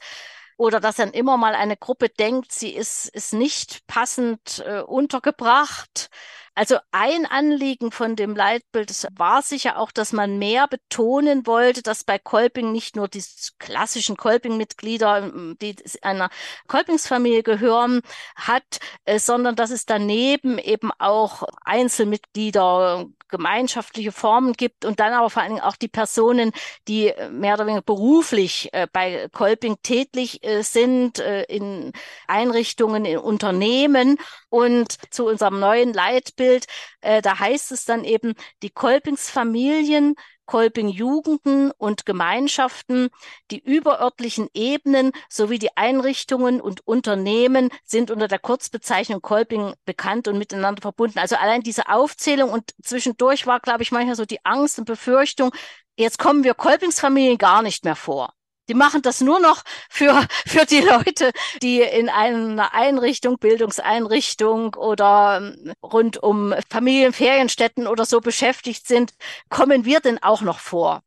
oder 0.57 0.81
dass 0.81 0.97
dann 0.97 1.11
immer 1.13 1.37
mal 1.37 1.55
eine 1.55 1.77
Gruppe 1.77 2.09
denkt, 2.09 2.53
sie 2.53 2.71
ist, 2.71 3.09
ist 3.09 3.33
nicht 3.33 3.87
passend 3.87 4.63
äh, 4.67 4.81
untergebracht. 4.81 6.09
Also 6.55 6.77
ein 6.91 7.25
Anliegen 7.25 7.93
von 7.93 8.15
dem 8.15 8.37
Leitbild 8.37 8.91
war 9.17 9.41
sicher 9.41 9.79
auch, 9.79 9.91
dass 9.91 10.13
man 10.13 10.39
mehr 10.39 10.69
betonen 10.69 11.47
wollte, 11.47 11.83
dass 11.83 12.05
bei 12.05 12.19
Kolping 12.19 12.73
nicht 12.73 12.95
nur 12.95 13.09
die 13.09 13.25
klassischen 13.59 14.19
Kolping-Mitglieder, 14.19 15.33
die 15.63 15.77
einer 16.03 16.29
Kolpingsfamilie 16.69 17.43
gehören, 17.43 18.03
hat, 18.37 18.81
äh, 19.07 19.19
sondern 19.19 19.57
dass 19.57 19.71
es 19.71 19.87
daneben 19.87 20.59
eben 20.59 20.91
auch 20.99 21.45
Einzelmitglieder, 21.65 23.07
gemeinschaftliche 23.29 24.13
Formen 24.13 24.53
gibt 24.53 24.85
und 24.85 25.01
dann 25.01 25.15
aber 25.15 25.31
vor 25.31 25.41
allen 25.41 25.53
Dingen 25.53 25.65
auch 25.65 25.77
die 25.77 25.89
Personen, 25.89 26.53
die 26.87 27.09
äh, 27.09 27.31
mehr 27.31 27.55
oder 27.55 27.65
weniger 27.65 27.81
beruflich 27.81 28.69
äh, 28.75 28.87
bei 28.93 29.29
Kolping 29.33 29.77
tätig 29.83 30.41
sind, 30.61 31.19
in 31.19 31.93
Einrichtungen, 32.27 33.05
in 33.05 33.19
Unternehmen. 33.19 34.19
Und 34.53 34.99
zu 35.11 35.25
unserem 35.25 35.61
neuen 35.61 35.95
Leitbild, 35.95 36.67
äh, 37.01 37.23
da 37.23 37.39
heißt 37.39 37.73
es 37.73 37.87
dann 37.87 38.05
eben, 38.05 38.35
die 38.63 38.69
Kolpingsfamilien 38.69 40.15
Kolping-Jugenden 40.45 41.71
und 41.79 42.05
Gemeinschaften, 42.05 43.09
die 43.51 43.61
überörtlichen 43.61 44.49
Ebenen 44.53 45.13
sowie 45.31 45.59
die 45.59 45.75
Einrichtungen 45.79 46.61
und 46.61 46.87
Unternehmen 46.87 47.71
sind 47.83 48.11
unter 48.11 48.29
der 48.29 48.41
Kurzbezeichnung 48.41 49.23
Kolping 49.23 49.73
bekannt 49.87 50.29
und 50.29 50.37
miteinander 50.37 50.83
verbunden. 50.83 51.19
Also 51.19 51.37
allein 51.37 51.63
diese 51.63 51.89
Aufzählung 51.89 52.51
und 52.51 52.75
zwischendurch 52.83 53.47
war, 53.47 53.59
glaube 53.59 53.83
ich, 53.83 53.91
manchmal 53.91 54.17
so 54.17 54.27
die 54.27 54.45
Angst 54.45 54.79
und 54.79 54.85
Befürchtung, 54.85 55.51
jetzt 55.97 56.19
kommen 56.19 56.45
wir 56.45 56.53
Kolpingsfamilien 56.53 57.39
gar 57.39 57.63
nicht 57.63 57.87
mehr 57.87 57.97
vor. 57.97 58.35
Die 58.73 58.79
machen 58.79 59.03
das 59.03 59.21
nur 59.21 59.39
noch 59.39 59.65
für, 59.91 60.27
für 60.47 60.65
die 60.65 60.81
Leute, 60.81 61.33
die 61.61 61.83
in 61.83 62.09
einer 62.09 62.73
Einrichtung, 62.73 63.37
Bildungseinrichtung 63.37 64.77
oder 64.77 65.43
ähm, 65.43 65.75
rund 65.83 66.23
um 66.23 66.55
Familienferienstätten 66.71 67.87
oder 67.87 68.07
so 68.07 68.23
beschäftigt 68.23 68.87
sind. 68.89 69.13
Kommen 69.51 69.85
wir 69.85 70.01
denn 70.01 70.23
auch 70.23 70.41
noch 70.41 70.59
vor? 70.59 71.03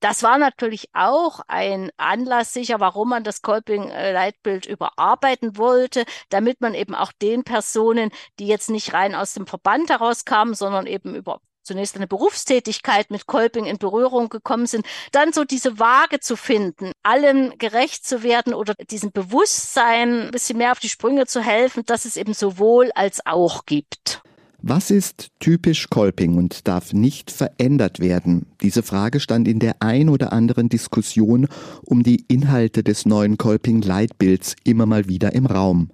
Das 0.00 0.22
war 0.22 0.38
natürlich 0.38 0.88
auch 0.94 1.40
ein 1.48 1.90
Anlass 1.98 2.54
sicher, 2.54 2.80
warum 2.80 3.10
man 3.10 3.24
das 3.24 3.42
Kolping-Leitbild 3.42 4.64
überarbeiten 4.64 5.58
wollte, 5.58 6.06
damit 6.30 6.62
man 6.62 6.72
eben 6.72 6.94
auch 6.94 7.12
den 7.12 7.44
Personen, 7.44 8.10
die 8.38 8.46
jetzt 8.46 8.70
nicht 8.70 8.94
rein 8.94 9.14
aus 9.14 9.34
dem 9.34 9.46
Verband 9.46 9.90
herauskamen, 9.90 10.54
sondern 10.54 10.86
eben 10.86 11.14
über 11.14 11.42
zunächst 11.62 11.96
eine 11.96 12.06
Berufstätigkeit 12.06 13.10
mit 13.10 13.26
Kolping 13.26 13.64
in 13.66 13.78
Berührung 13.78 14.28
gekommen 14.28 14.66
sind, 14.66 14.86
dann 15.12 15.32
so 15.32 15.44
diese 15.44 15.78
Waage 15.78 16.20
zu 16.20 16.36
finden, 16.36 16.92
allen 17.02 17.56
gerecht 17.58 18.06
zu 18.06 18.22
werden 18.22 18.54
oder 18.54 18.74
diesem 18.90 19.12
Bewusstsein 19.12 20.22
ein 20.26 20.30
bisschen 20.30 20.58
mehr 20.58 20.72
auf 20.72 20.80
die 20.80 20.88
Sprünge 20.88 21.26
zu 21.26 21.40
helfen, 21.40 21.84
dass 21.86 22.04
es 22.04 22.16
eben 22.16 22.34
sowohl 22.34 22.90
als 22.94 23.24
auch 23.26 23.66
gibt. 23.66 24.22
Was 24.64 24.92
ist 24.92 25.30
typisch 25.40 25.90
Kolping 25.90 26.36
und 26.36 26.68
darf 26.68 26.92
nicht 26.92 27.32
verändert 27.32 27.98
werden? 27.98 28.46
Diese 28.60 28.84
Frage 28.84 29.18
stand 29.18 29.48
in 29.48 29.58
der 29.58 29.74
ein 29.80 30.08
oder 30.08 30.32
anderen 30.32 30.68
Diskussion 30.68 31.48
um 31.84 32.04
die 32.04 32.24
Inhalte 32.28 32.84
des 32.84 33.04
neuen 33.04 33.38
Kolping-Leitbilds 33.38 34.54
immer 34.62 34.86
mal 34.86 35.08
wieder 35.08 35.32
im 35.32 35.46
Raum. 35.46 35.90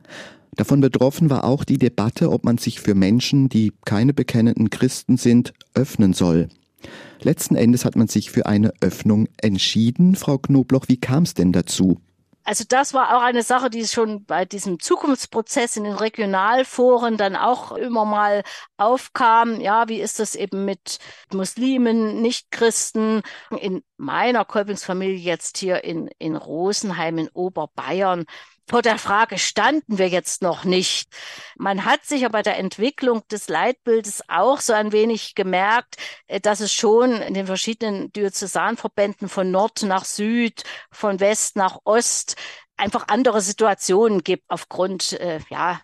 Davon 0.56 0.80
betroffen 0.80 1.30
war 1.30 1.44
auch 1.44 1.64
die 1.64 1.78
Debatte, 1.78 2.30
ob 2.30 2.44
man 2.44 2.58
sich 2.58 2.80
für 2.80 2.94
Menschen, 2.94 3.48
die 3.48 3.72
keine 3.84 4.12
bekennenden 4.12 4.70
Christen 4.70 5.16
sind, 5.16 5.52
öffnen 5.74 6.12
soll. 6.12 6.48
Letzten 7.20 7.56
Endes 7.56 7.84
hat 7.84 7.96
man 7.96 8.08
sich 8.08 8.30
für 8.30 8.46
eine 8.46 8.72
Öffnung 8.80 9.28
entschieden. 9.40 10.14
Frau 10.14 10.38
Knobloch, 10.38 10.86
wie 10.88 11.00
kam 11.00 11.24
es 11.24 11.34
denn 11.34 11.52
dazu? 11.52 12.00
Also 12.48 12.64
das 12.66 12.94
war 12.94 13.14
auch 13.14 13.20
eine 13.20 13.42
Sache, 13.42 13.68
die 13.68 13.86
schon 13.86 14.24
bei 14.24 14.46
diesem 14.46 14.80
Zukunftsprozess 14.80 15.76
in 15.76 15.84
den 15.84 15.92
Regionalforen 15.92 17.18
dann 17.18 17.36
auch 17.36 17.72
immer 17.72 18.06
mal 18.06 18.42
aufkam. 18.78 19.60
Ja, 19.60 19.86
wie 19.88 20.00
ist 20.00 20.18
das 20.18 20.34
eben 20.34 20.64
mit 20.64 20.98
Muslimen, 21.30 22.22
Nichtchristen? 22.22 23.20
In 23.60 23.82
meiner 23.98 24.46
Kolpingsfamilie 24.46 25.18
jetzt 25.18 25.58
hier 25.58 25.84
in, 25.84 26.08
in 26.18 26.36
Rosenheim 26.36 27.18
in 27.18 27.28
Oberbayern 27.28 28.24
vor 28.68 28.82
der 28.82 28.98
Frage 28.98 29.38
standen 29.38 29.98
wir 29.98 30.08
jetzt 30.08 30.42
noch 30.42 30.64
nicht. 30.64 31.08
Man 31.56 31.84
hat 31.84 32.04
sich 32.04 32.24
aber 32.24 32.38
bei 32.38 32.42
der 32.42 32.58
Entwicklung 32.58 33.26
des 33.28 33.48
Leitbildes 33.48 34.22
auch 34.28 34.60
so 34.60 34.72
ein 34.72 34.92
wenig 34.92 35.34
gemerkt, 35.34 35.96
äh, 36.26 36.40
dass 36.40 36.60
es 36.60 36.72
schon 36.72 37.12
in 37.22 37.34
den 37.34 37.46
verschiedenen 37.46 38.12
Diözesanverbänden 38.12 39.28
von 39.28 39.50
Nord 39.50 39.82
nach 39.82 40.04
Süd, 40.04 40.62
von 40.90 41.18
West 41.20 41.56
nach 41.56 41.78
Ost 41.84 42.36
einfach 42.76 43.08
andere 43.08 43.40
Situationen 43.40 44.22
gibt 44.22 44.44
aufgrund, 44.48 45.12
äh, 45.14 45.40
ja, 45.50 45.80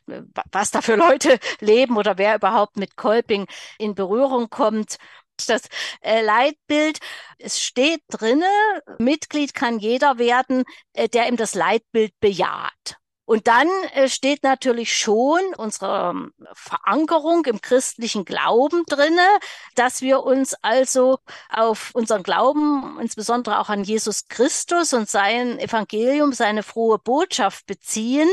was 0.52 0.70
da 0.70 0.80
für 0.80 0.94
Leute 0.94 1.38
leben 1.60 1.96
oder 1.96 2.18
wer 2.18 2.36
überhaupt 2.36 2.76
mit 2.76 2.96
Kolping 2.96 3.46
in 3.78 3.94
Berührung 3.94 4.48
kommt 4.48 4.98
das 5.46 5.62
äh, 6.00 6.22
Leitbild. 6.22 6.98
Es 7.38 7.60
steht 7.60 8.02
drinne, 8.08 8.46
Mitglied 8.98 9.54
kann 9.54 9.78
jeder 9.78 10.18
werden, 10.18 10.64
äh, 10.92 11.08
der 11.08 11.28
ihm 11.28 11.36
das 11.36 11.54
Leitbild 11.54 12.12
bejaht. 12.20 12.98
Und 13.26 13.46
dann 13.46 13.68
äh, 13.94 14.08
steht 14.08 14.42
natürlich 14.42 14.96
schon 14.96 15.40
unsere 15.56 16.10
ähm, 16.10 16.34
Verankerung 16.52 17.46
im 17.46 17.62
christlichen 17.62 18.26
Glauben 18.26 18.84
drinne, 18.86 19.26
dass 19.76 20.02
wir 20.02 20.24
uns 20.24 20.54
also 20.60 21.18
auf 21.48 21.90
unseren 21.94 22.22
Glauben, 22.22 22.98
insbesondere 23.00 23.60
auch 23.60 23.70
an 23.70 23.82
Jesus 23.82 24.28
Christus 24.28 24.92
und 24.92 25.08
sein 25.08 25.58
Evangelium, 25.58 26.34
seine 26.34 26.62
frohe 26.62 26.98
Botschaft 26.98 27.64
beziehen 27.66 28.28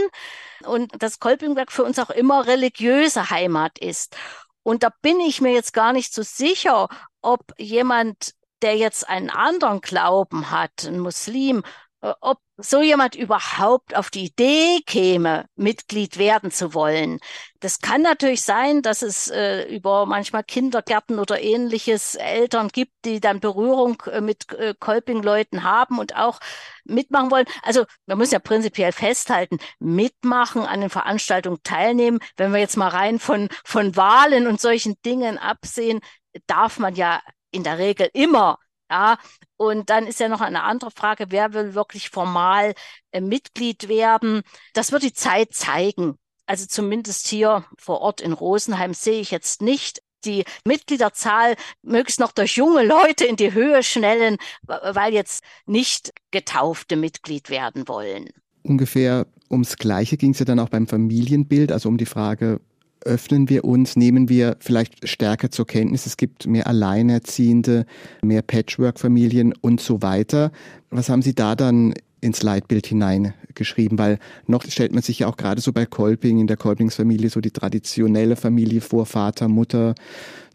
und 0.66 1.02
dass 1.02 1.20
Kolpingberg 1.20 1.72
für 1.72 1.84
uns 1.84 1.98
auch 1.98 2.10
immer 2.10 2.46
religiöse 2.46 3.30
Heimat 3.30 3.80
ist. 3.80 4.18
Und 4.64 4.84
da 4.84 4.90
bin 5.02 5.20
ich 5.20 5.42
mir 5.42 5.54
jetzt 5.54 5.74
gar 5.74 5.94
nicht 5.94 6.14
so 6.14 6.22
sicher, 6.22 6.88
ob 7.22 7.54
jemand, 7.58 8.34
der 8.62 8.78
jetzt 8.78 9.08
einen 9.10 9.30
anderen 9.30 9.82
Glauben 9.82 10.52
hat, 10.52 10.86
ein 10.86 11.00
Muslim, 11.00 11.64
äh, 12.02 12.14
ob 12.22 12.40
so 12.62 12.82
jemand 12.82 13.16
überhaupt 13.16 13.96
auf 13.96 14.10
die 14.10 14.26
Idee 14.26 14.82
käme, 14.86 15.46
Mitglied 15.56 16.18
werden 16.18 16.52
zu 16.52 16.74
wollen. 16.74 17.20
Das 17.60 17.80
kann 17.80 18.02
natürlich 18.02 18.42
sein, 18.42 18.82
dass 18.82 19.02
es 19.02 19.30
äh, 19.30 19.64
über 19.74 20.06
manchmal 20.06 20.44
Kindergärten 20.44 21.20
oder 21.20 21.42
ähnliches 21.42 22.16
Eltern 22.16 22.70
gibt, 22.70 22.94
die 23.06 23.20
dann 23.20 23.40
Berührung 23.40 24.02
äh, 24.12 24.22
mit 24.22 24.52
äh, 24.54 24.74
Kolping-Leuten 24.80 25.64
haben 25.64 26.00
und 26.00 26.16
auch 26.16 26.40
mitmachen 26.86 27.32
wollen. 27.32 27.46
Also 27.64 27.86
man 28.08 28.18
muss 28.18 28.32
ja 28.32 28.40
prinzipiell 28.40 28.92
festhalten, 28.92 29.60
mitmachen 29.80 30.64
an 30.64 30.82
den 30.82 30.90
Veranstaltungen 30.90 31.60
teilnehmen. 31.64 32.20
Wenn 32.38 32.54
wir 32.54 32.60
jetzt 32.60 32.78
mal 32.78 32.90
rein 32.90 33.20
von, 33.20 33.50
von 33.64 33.96
Wahlen 33.96 34.48
und 34.48 34.60
solchen 34.60 34.96
Dingen 35.06 35.38
absehen, 35.38 36.00
darf 36.48 36.80
man 36.80 36.96
ja 36.96 37.22
in 37.52 37.64
der 37.64 37.78
Regel 37.78 38.10
immer 38.14 38.58
ja, 38.92 39.18
und 39.56 39.90
dann 39.90 40.06
ist 40.06 40.20
ja 40.20 40.28
noch 40.28 40.42
eine 40.42 40.64
andere 40.64 40.92
Frage, 40.92 41.28
wer 41.30 41.54
will 41.54 41.74
wirklich 41.76 42.10
formal 42.10 42.74
äh, 43.12 43.22
Mitglied 43.22 43.88
werden? 43.88 44.42
Das 44.74 44.92
wird 44.92 45.04
die 45.04 45.14
Zeit 45.14 45.54
zeigen. 45.54 46.16
Also 46.46 46.66
zumindest 46.66 47.28
hier 47.28 47.64
vor 47.80 48.02
Ort 48.02 48.20
in 48.20 48.34
Rosenheim 48.34 48.94
sehe 48.94 49.22
ich 49.22 49.32
jetzt 49.32 49.62
nicht 49.62 50.02
die 50.26 50.44
Mitgliederzahl 50.66 51.56
möglichst 51.82 52.20
noch 52.20 52.34
durch 52.34 52.58
junge 52.58 52.84
Leute 52.84 53.26
in 53.26 53.38
die 53.38 53.54
Höhe 53.54 53.82
schnellen, 53.82 54.38
weil 54.68 55.14
jetzt 55.14 55.44
nicht 55.66 56.12
getaufte 56.32 56.96
Mitglied 56.98 57.50
werden 57.50 57.88
wollen. 57.88 58.30
Ungefähr 58.64 59.26
ums 59.50 59.78
Gleiche 59.78 60.18
ging 60.18 60.32
es 60.32 60.40
ja 60.40 60.46
dann 60.46 60.60
auch 60.60 60.70
beim 60.70 60.86
Familienbild, 60.86 61.72
also 61.72 61.90
um 61.90 61.98
die 61.98 62.06
Frage, 62.06 62.60
öffnen 63.06 63.50
wir 63.50 63.66
uns, 63.66 63.96
nehmen 63.96 64.30
wir 64.30 64.58
vielleicht 64.60 65.08
stärker 65.08 65.52
zur 65.52 65.66
Kenntnis, 65.66 66.06
es 66.06 66.18
gibt 66.18 66.48
mehr 66.48 66.68
Alleinerziehende, 66.68 67.86
mehr 68.22 68.42
Patchwork-Familien 68.42 69.54
und 69.62 69.82
so 69.82 70.02
weiter. 70.02 70.52
Was 70.90 71.10
haben 71.10 71.22
Sie 71.22 71.34
da 71.34 71.56
dann 71.56 71.94
ins 72.22 72.44
Leitbild 72.44 72.88
hineingeschrieben? 72.88 73.98
Weil 73.98 74.20
noch 74.48 74.64
stellt 74.66 74.94
man 74.94 75.02
sich 75.02 75.20
ja 75.20 75.28
auch 75.28 75.38
gerade 75.38 75.62
so 75.62 75.74
bei 75.74 75.86
Kolping, 75.86 76.40
in 76.40 76.48
der 76.48 76.58
Kolpingsfamilie, 76.58 77.30
so 77.30 77.42
die 77.42 77.52
traditionelle 77.52 78.36
Familie 78.36 78.82
vor 78.82 79.06
Vater, 79.06 79.48
Mutter, 79.48 79.96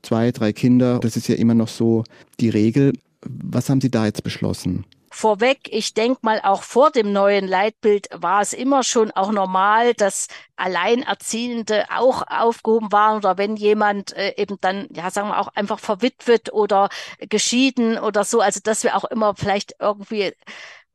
zwei, 0.03 0.31
drei 0.31 0.53
Kinder. 0.53 1.01
Das 1.01 1.17
ist 1.17 1.29
ja 1.29 1.35
immer 1.35 1.55
noch 1.55 1.69
so 1.69 2.05
die 2.41 2.49
Regel. 2.49 2.93
Was 3.23 3.69
haben 3.69 3.81
Sie 3.81 3.91
da 3.91 4.07
jetzt 4.07 4.23
beschlossen? 4.23 4.85
Vorweg, 5.17 5.61
ich 5.71 5.95
denke 5.95 6.21
mal, 6.23 6.41
auch 6.43 6.63
vor 6.63 6.91
dem 6.91 7.11
neuen 7.11 7.49
Leitbild 7.49 8.09
war 8.13 8.43
es 8.43 8.53
immer 8.53 8.83
schon 8.83 9.11
auch 9.13 9.33
normal, 9.33 9.95
dass 9.95 10.29
Alleinerziehende 10.57 11.87
auch 11.91 12.23
aufgehoben 12.29 12.93
waren 12.93 13.17
oder 13.17 13.39
wenn 13.39 13.57
jemand 13.57 14.13
äh, 14.15 14.35
eben 14.37 14.59
dann, 14.61 14.89
ja, 14.93 15.11
sagen 15.11 15.29
wir 15.29 15.39
auch 15.41 15.49
einfach 15.55 15.79
verwitwet 15.81 16.53
oder 16.53 16.91
geschieden 17.19 17.99
oder 17.99 18.25
so, 18.25 18.41
also 18.41 18.61
dass 18.63 18.85
wir 18.85 18.95
auch 18.95 19.05
immer 19.05 19.35
vielleicht 19.35 19.75
irgendwie 19.81 20.35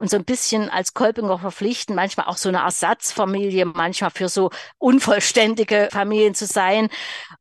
und 0.01 0.09
so 0.09 0.17
ein 0.17 0.25
bisschen 0.25 0.67
als 0.67 0.95
Kolpinger 0.95 1.37
verpflichten, 1.37 1.95
manchmal 1.95 2.25
auch 2.25 2.37
so 2.37 2.49
eine 2.49 2.57
Ersatzfamilie, 2.57 3.65
manchmal 3.65 4.09
für 4.09 4.29
so 4.29 4.49
unvollständige 4.79 5.89
Familien 5.91 6.33
zu 6.33 6.47
sein. 6.47 6.89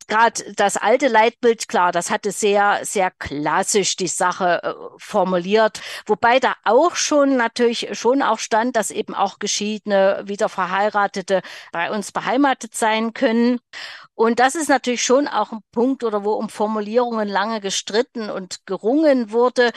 Gerade 0.09 0.53
das 0.57 0.77
alte 0.77 1.09
Leitbild, 1.09 1.69
klar, 1.69 1.91
das 1.91 2.11
hatte 2.11 2.33
sehr, 2.33 2.81
sehr 2.83 3.11
klassisch 3.13 3.97
die 3.97 4.09
Sache 4.09 4.63
äh, 4.63 4.75
formuliert, 4.99 5.81
wobei 6.05 6.39
da 6.39 6.55
auch 6.65 6.97
schon 6.97 7.39
natürlich 7.39 7.99
schon 7.99 8.21
auch 8.21 8.39
stand, 8.39 8.77
dass 8.77 8.91
eben 8.91 9.15
auch 9.15 9.39
geschiedene, 9.39 10.23
wieder 10.27 10.51
verheiratete 10.51 11.41
bei 11.73 11.91
uns 11.91 12.13
beheimatet 12.13 12.75
sein 12.75 13.15
können. 13.15 13.61
Und 14.15 14.39
das 14.39 14.55
ist 14.55 14.69
natürlich 14.69 15.03
schon 15.03 15.29
auch 15.29 15.51
ein 15.53 15.61
Punkt 15.73 16.05
oder 16.05 16.25
wo 16.25 16.33
um 16.33 16.51
Formulierungen 16.51 17.27
lange 17.27 17.63
gestritten 17.63 18.29
und 18.29 18.67
gerungen 18.67 19.33
wurde 19.33 19.71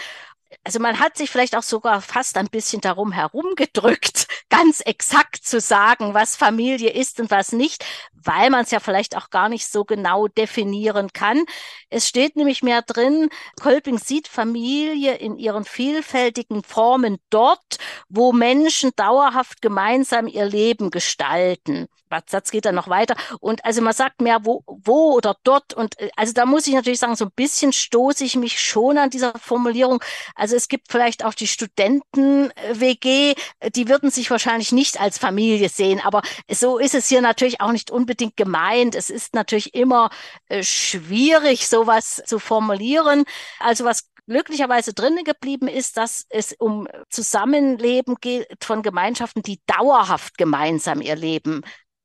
also 0.63 0.79
man 0.79 1.00
hat 1.00 1.17
sich 1.17 1.29
vielleicht 1.29 1.55
auch 1.55 1.63
sogar 1.63 2.01
fast 2.01 2.38
ein 2.38 2.48
bisschen 2.48 2.81
darum 2.81 3.12
herumgedrückt, 3.12 4.27
ganz 4.50 4.81
exakt 4.81 5.45
zu 5.45 5.60
sagen, 5.60 6.13
was 6.13 6.36
Familie 6.36 6.91
ist 6.91 7.19
und 7.19 7.31
was 7.31 7.51
nicht, 7.51 7.86
weil 8.13 8.50
man 8.50 8.63
es 8.63 8.72
ja 8.72 8.79
vielleicht 8.79 9.17
auch 9.17 9.29
gar 9.29 9.50
nicht 9.50 9.67
so 9.67 9.83
genau 9.83 10.27
definieren 10.27 11.12
kann. 11.13 11.43
Es 11.89 12.07
steht 12.07 12.36
nämlich 12.36 12.63
mehr 12.63 12.81
drin, 12.81 13.29
Kolping 13.62 13.98
sieht 13.98 14.27
Familie 14.27 15.15
in 15.15 15.38
ihren 15.38 15.65
vielfältigen 15.65 16.63
Formen 16.63 17.17
dort, 17.29 17.77
wo 18.10 18.31
Menschen 18.31 18.91
dauerhaft 18.95 19.62
gemeinsam 19.62 20.27
ihr 20.27 20.45
Leben 20.45 20.89
gestalten. 20.91 21.88
Satz 22.27 22.51
geht 22.51 22.65
dann 22.65 22.75
noch 22.75 22.88
weiter. 22.88 23.15
Und 23.39 23.63
also 23.65 23.82
man 23.82 23.93
sagt 23.93 24.22
mehr 24.22 24.39
wo, 24.43 24.63
wo 24.65 25.13
oder 25.13 25.36
dort. 25.43 25.74
Und 25.74 26.00
äh, 26.00 26.10
also 26.15 26.34
da 26.34 26.46
muss 26.46 26.67
ich 26.67 26.74
natürlich 26.74 27.00
sagen, 27.00 27.15
so 27.15 27.25
ein 27.25 27.32
bisschen 27.36 27.74
stoße 27.74 28.24
ich 28.24 28.36
mich 28.36 28.60
schon 28.60 28.98
an 28.98 29.10
dieser 29.10 29.34
Formulierung. 29.39 30.03
Also 30.36 30.55
es 30.55 30.67
gibt 30.67 30.91
vielleicht 30.91 31.25
auch 31.25 31.34
die 31.34 31.48
Studenten-WG, 31.48 33.36
die 33.75 33.89
würden 33.89 34.12
sich 34.12 34.29
wahrscheinlich 34.32 34.72
nicht 34.72 35.00
als 35.00 35.17
Familie 35.17 35.70
sehen. 35.70 36.01
Aber 36.03 36.22
so 36.50 36.77
ist 36.77 36.96
es 36.96 37.08
hier 37.08 37.22
natürlich 37.22 37.62
auch 37.62 37.72
nicht 37.72 37.91
unbedingt 37.91 38.38
gemeint. 38.38 38.96
Es 38.96 39.10
ist 39.10 39.34
natürlich 39.34 39.74
immer 39.74 40.10
äh, 40.48 40.63
schwierig, 40.63 41.67
sowas 41.67 42.22
zu 42.25 42.39
formulieren. 42.39 43.24
Also 43.60 43.86
was 43.86 44.10
glücklicherweise 44.27 44.93
drinnen 44.93 45.24
geblieben 45.24 45.67
ist, 45.67 45.98
dass 45.98 46.25
es 46.29 46.53
um 46.53 46.88
Zusammenleben 47.10 48.15
geht 48.22 48.48
von 48.63 48.82
Gemeinschaften, 48.82 49.41
die 49.43 49.60
dauerhaft 49.65 50.38
gemeinsam 50.38 51.01
ihr 51.01 51.15
Leben 51.15 51.62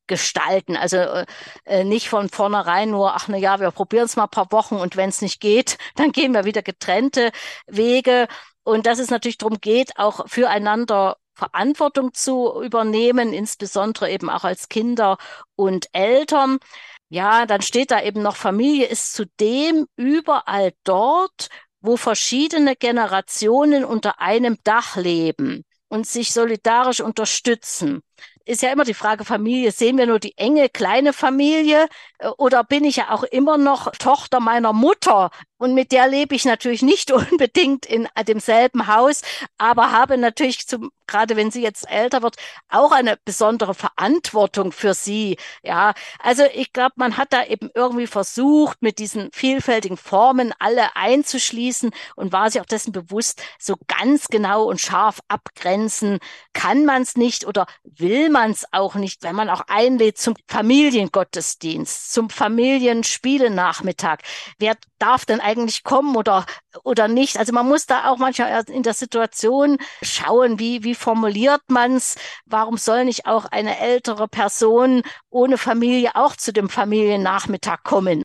gestalten. 0.09 0.75
Also 0.75 0.97
äh, 0.97 1.25
äh, 1.63 1.83
nicht 1.85 2.09
von 2.09 2.27
vornherein 2.27 2.89
nur, 2.91 3.15
ach 3.15 3.29
na 3.29 3.37
ja, 3.37 3.61
wir 3.61 3.71
probieren 3.71 4.05
es 4.05 4.17
mal 4.17 4.23
ein 4.25 4.29
paar 4.29 4.51
Wochen 4.51 4.75
und 4.75 4.97
wenn 4.97 5.07
es 5.09 5.21
nicht 5.21 5.39
geht, 5.39 5.77
dann 5.95 6.11
gehen 6.11 6.33
wir 6.33 6.43
wieder 6.43 6.61
getrennte 6.61 7.31
Wege. 7.67 8.27
Und 8.63 8.85
dass 8.85 8.99
es 8.99 9.09
natürlich 9.09 9.37
darum 9.37 9.61
geht, 9.61 9.97
auch 9.97 10.27
füreinander 10.27 11.15
Verantwortung 11.33 12.13
zu 12.13 12.61
übernehmen, 12.61 13.31
insbesondere 13.31 14.11
eben 14.11 14.29
auch 14.29 14.43
als 14.43 14.67
Kinder 14.67 15.17
und 15.55 15.87
Eltern. 15.93 16.59
Ja, 17.07 17.45
dann 17.45 17.61
steht 17.61 17.91
da 17.91 18.03
eben 18.03 18.21
noch, 18.21 18.35
Familie 18.35 18.87
ist 18.87 19.13
zudem 19.13 19.87
überall 19.95 20.73
dort, 20.83 21.49
wo 21.81 21.97
verschiedene 21.97 22.75
Generationen 22.75 23.85
unter 23.85 24.19
einem 24.19 24.57
Dach 24.63 24.97
leben 24.97 25.63
und 25.87 26.05
sich 26.05 26.33
solidarisch 26.33 26.99
unterstützen 27.01 28.01
ist 28.45 28.61
ja 28.61 28.71
immer 28.71 28.83
die 28.83 28.93
Frage 28.93 29.25
Familie, 29.25 29.71
sehen 29.71 29.97
wir 29.97 30.07
nur 30.07 30.19
die 30.19 30.37
enge 30.37 30.69
kleine 30.69 31.13
Familie 31.13 31.87
äh, 32.19 32.27
oder 32.37 32.63
bin 32.63 32.83
ich 32.83 32.97
ja 32.97 33.11
auch 33.11 33.23
immer 33.23 33.57
noch 33.57 33.91
Tochter 33.91 34.39
meiner 34.39 34.73
Mutter 34.73 35.31
und 35.59 35.75
mit 35.75 35.91
der 35.91 36.07
lebe 36.07 36.33
ich 36.33 36.45
natürlich 36.45 36.81
nicht 36.81 37.11
unbedingt 37.11 37.85
in 37.85 38.07
demselben 38.27 38.87
Haus, 38.87 39.21
aber 39.59 39.91
habe 39.91 40.17
natürlich 40.17 40.65
zum, 40.67 40.91
gerade 41.05 41.35
wenn 41.35 41.51
sie 41.51 41.61
jetzt 41.61 41.89
älter 41.89 42.23
wird, 42.23 42.37
auch 42.69 42.91
eine 42.91 43.17
besondere 43.23 43.75
Verantwortung 43.75 44.71
für 44.71 44.93
sie. 44.93 45.37
Ja, 45.61 45.93
also 46.19 46.43
ich 46.53 46.73
glaube, 46.73 46.93
man 46.95 47.17
hat 47.17 47.33
da 47.33 47.43
eben 47.45 47.69
irgendwie 47.75 48.07
versucht, 48.07 48.81
mit 48.81 48.97
diesen 48.99 49.29
vielfältigen 49.33 49.97
Formen 49.97 50.53
alle 50.59 50.95
einzuschließen 50.95 51.91
und 52.15 52.31
war 52.31 52.49
sich 52.49 52.61
auch 52.61 52.65
dessen 52.65 52.91
bewusst, 52.91 53.41
so 53.59 53.75
ganz 53.87 54.27
genau 54.27 54.63
und 54.63 54.81
scharf 54.81 55.19
abgrenzen 55.27 56.19
kann 56.53 56.85
man 56.85 57.01
es 57.01 57.15
nicht 57.15 57.45
oder 57.45 57.67
will 57.83 58.29
man 58.29 58.51
es 58.51 58.65
auch 58.71 58.95
nicht, 58.95 59.23
wenn 59.23 59.35
man 59.35 59.49
auch 59.49 59.61
einlädt 59.67 60.17
zum 60.17 60.35
Familiengottesdienst, 60.47 62.13
zum 62.13 62.29
Familienspielenachmittag. 62.29 64.19
Wer 64.57 64.77
darf 64.99 65.25
denn 65.25 65.39
eigentlich 65.49 65.83
kommen 65.83 66.15
oder, 66.15 66.45
oder 66.83 67.07
nicht. 67.07 67.37
Also 67.37 67.53
man 67.53 67.67
muss 67.67 67.85
da 67.85 68.09
auch 68.09 68.17
manchmal 68.17 68.63
in 68.71 68.83
der 68.83 68.93
Situation 68.93 69.77
schauen, 70.01 70.59
wie, 70.59 70.83
wie 70.83 70.95
formuliert 70.95 71.61
man's? 71.67 72.15
Warum 72.45 72.77
soll 72.77 73.05
nicht 73.05 73.25
auch 73.25 73.45
eine 73.45 73.79
ältere 73.79 74.27
Person 74.27 75.01
ohne 75.29 75.57
Familie 75.57 76.11
auch 76.15 76.35
zu 76.35 76.53
dem 76.53 76.69
Familiennachmittag 76.69 77.83
kommen? 77.83 78.23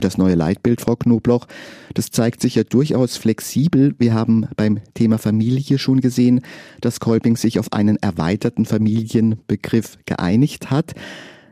Das 0.00 0.16
neue 0.16 0.34
Leitbild, 0.34 0.80
Frau 0.80 0.96
Knobloch, 0.96 1.46
das 1.92 2.10
zeigt 2.10 2.40
sich 2.40 2.54
ja 2.54 2.64
durchaus 2.64 3.18
flexibel. 3.18 3.94
Wir 3.98 4.14
haben 4.14 4.48
beim 4.56 4.80
Thema 4.94 5.18
Familie 5.18 5.78
schon 5.78 6.00
gesehen, 6.00 6.40
dass 6.80 7.00
Kolping 7.00 7.36
sich 7.36 7.58
auf 7.58 7.72
einen 7.72 7.96
erweiterten 7.96 8.64
Familienbegriff 8.64 9.98
geeinigt 10.06 10.70
hat 10.70 10.94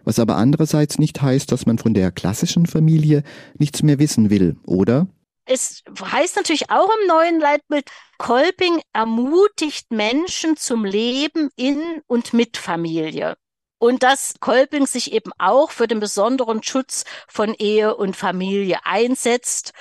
was 0.05 0.19
aber 0.19 0.37
andererseits 0.37 0.99
nicht 0.99 1.21
heißt, 1.21 1.51
dass 1.51 1.67
man 1.67 1.79
von 1.79 1.95
der 1.95 2.11
klassischen 2.13 2.67
Familie 2.67 3.23
nichts 3.59 3.83
mehr 3.83 3.99
wissen 3.99 4.31
will, 4.31 4.57
oder? 4.67 5.07
Es 5.47 5.83
heißt 6.01 6.37
natürlich 6.37 6.71
auch 6.71 6.89
im 7.01 7.09
neuen 7.09 7.41
Leitbild, 7.41 7.91
Kolping 8.19 8.81
ermutigt 8.93 9.91
Menschen 9.91 10.57
zum 10.57 10.85
Leben 10.85 11.51
in 11.57 11.83
und 12.07 12.33
mit 12.33 12.57
Familie. 12.57 13.37
Und 13.79 14.03
dass 14.03 14.37
Kolping 14.41 14.87
sich 14.87 15.13
eben 15.13 15.33
auch 15.39 15.71
für 15.71 15.87
den 15.87 16.01
besonderen 16.01 16.63
Schutz 16.63 17.05
von 17.29 17.53
Ehe 17.53 17.95
und 17.97 18.17
Familie 18.17 18.79
einsetzt 18.85 19.73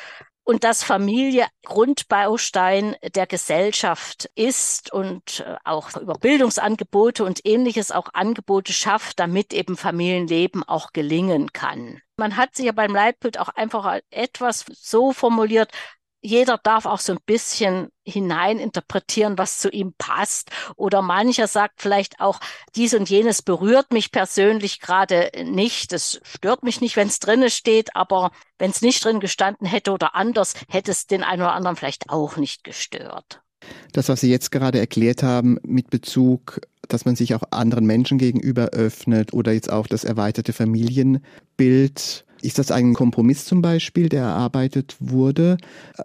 und 0.43 0.63
dass 0.63 0.83
Familie 0.83 1.47
Grundbaustein 1.63 2.95
der 3.15 3.27
Gesellschaft 3.27 4.29
ist 4.35 4.91
und 4.91 5.39
äh, 5.39 5.55
auch 5.63 5.95
über 5.95 6.15
Bildungsangebote 6.15 7.23
und 7.23 7.45
ähnliches 7.45 7.91
auch 7.91 8.09
Angebote 8.13 8.73
schafft, 8.73 9.19
damit 9.19 9.53
eben 9.53 9.77
Familienleben 9.77 10.63
auch 10.63 10.91
gelingen 10.91 11.53
kann. 11.53 12.01
Man 12.17 12.35
hat 12.35 12.55
sich 12.55 12.65
ja 12.65 12.71
beim 12.73 12.93
Leitbild 12.93 13.39
auch 13.39 13.49
einfach 13.49 13.99
etwas 14.09 14.65
so 14.71 15.13
formuliert, 15.13 15.71
jeder 16.23 16.57
darf 16.57 16.85
auch 16.85 16.99
so 16.99 17.11
ein 17.11 17.19
bisschen 17.25 17.89
hineininterpretieren, 18.05 19.37
was 19.37 19.59
zu 19.59 19.69
ihm 19.69 19.93
passt. 19.97 20.49
Oder 20.75 21.01
mancher 21.01 21.47
sagt 21.47 21.81
vielleicht 21.81 22.19
auch, 22.19 22.39
dies 22.75 22.93
und 22.93 23.09
jenes 23.09 23.41
berührt 23.41 23.91
mich 23.91 24.11
persönlich 24.11 24.79
gerade 24.79 25.29
nicht. 25.43 25.91
Das 25.91 26.21
stört 26.23 26.63
mich 26.63 26.81
nicht, 26.81 26.95
wenn 26.95 27.09
es 27.09 27.19
drinne 27.19 27.49
steht, 27.49 27.95
aber 27.95 28.31
wenn 28.57 28.71
es 28.71 28.81
nicht 28.81 29.03
drin 29.03 29.19
gestanden 29.19 29.67
hätte 29.67 29.91
oder 29.91 30.15
anders, 30.15 30.53
hätte 30.69 30.91
es 30.91 31.07
den 31.07 31.23
einen 31.23 31.41
oder 31.41 31.53
anderen 31.53 31.75
vielleicht 31.75 32.09
auch 32.09 32.37
nicht 32.37 32.63
gestört. 32.63 33.41
Das, 33.91 34.09
was 34.09 34.21
Sie 34.21 34.29
jetzt 34.29 34.51
gerade 34.51 34.79
erklärt 34.79 35.23
haben 35.23 35.57
mit 35.63 35.89
Bezug, 35.89 36.61
dass 36.87 37.05
man 37.05 37.15
sich 37.15 37.35
auch 37.35 37.43
anderen 37.51 37.85
Menschen 37.85 38.17
gegenüber 38.17 38.67
öffnet 38.67 39.33
oder 39.33 39.51
jetzt 39.51 39.71
auch 39.71 39.87
das 39.87 40.03
erweiterte 40.03 40.53
Familienbild, 40.53 42.25
ist 42.43 42.59
das 42.59 42.71
ein 42.71 42.93
Kompromiss 42.93 43.45
zum 43.45 43.61
Beispiel, 43.61 44.09
der 44.09 44.23
erarbeitet 44.23 44.95
wurde? 44.99 45.57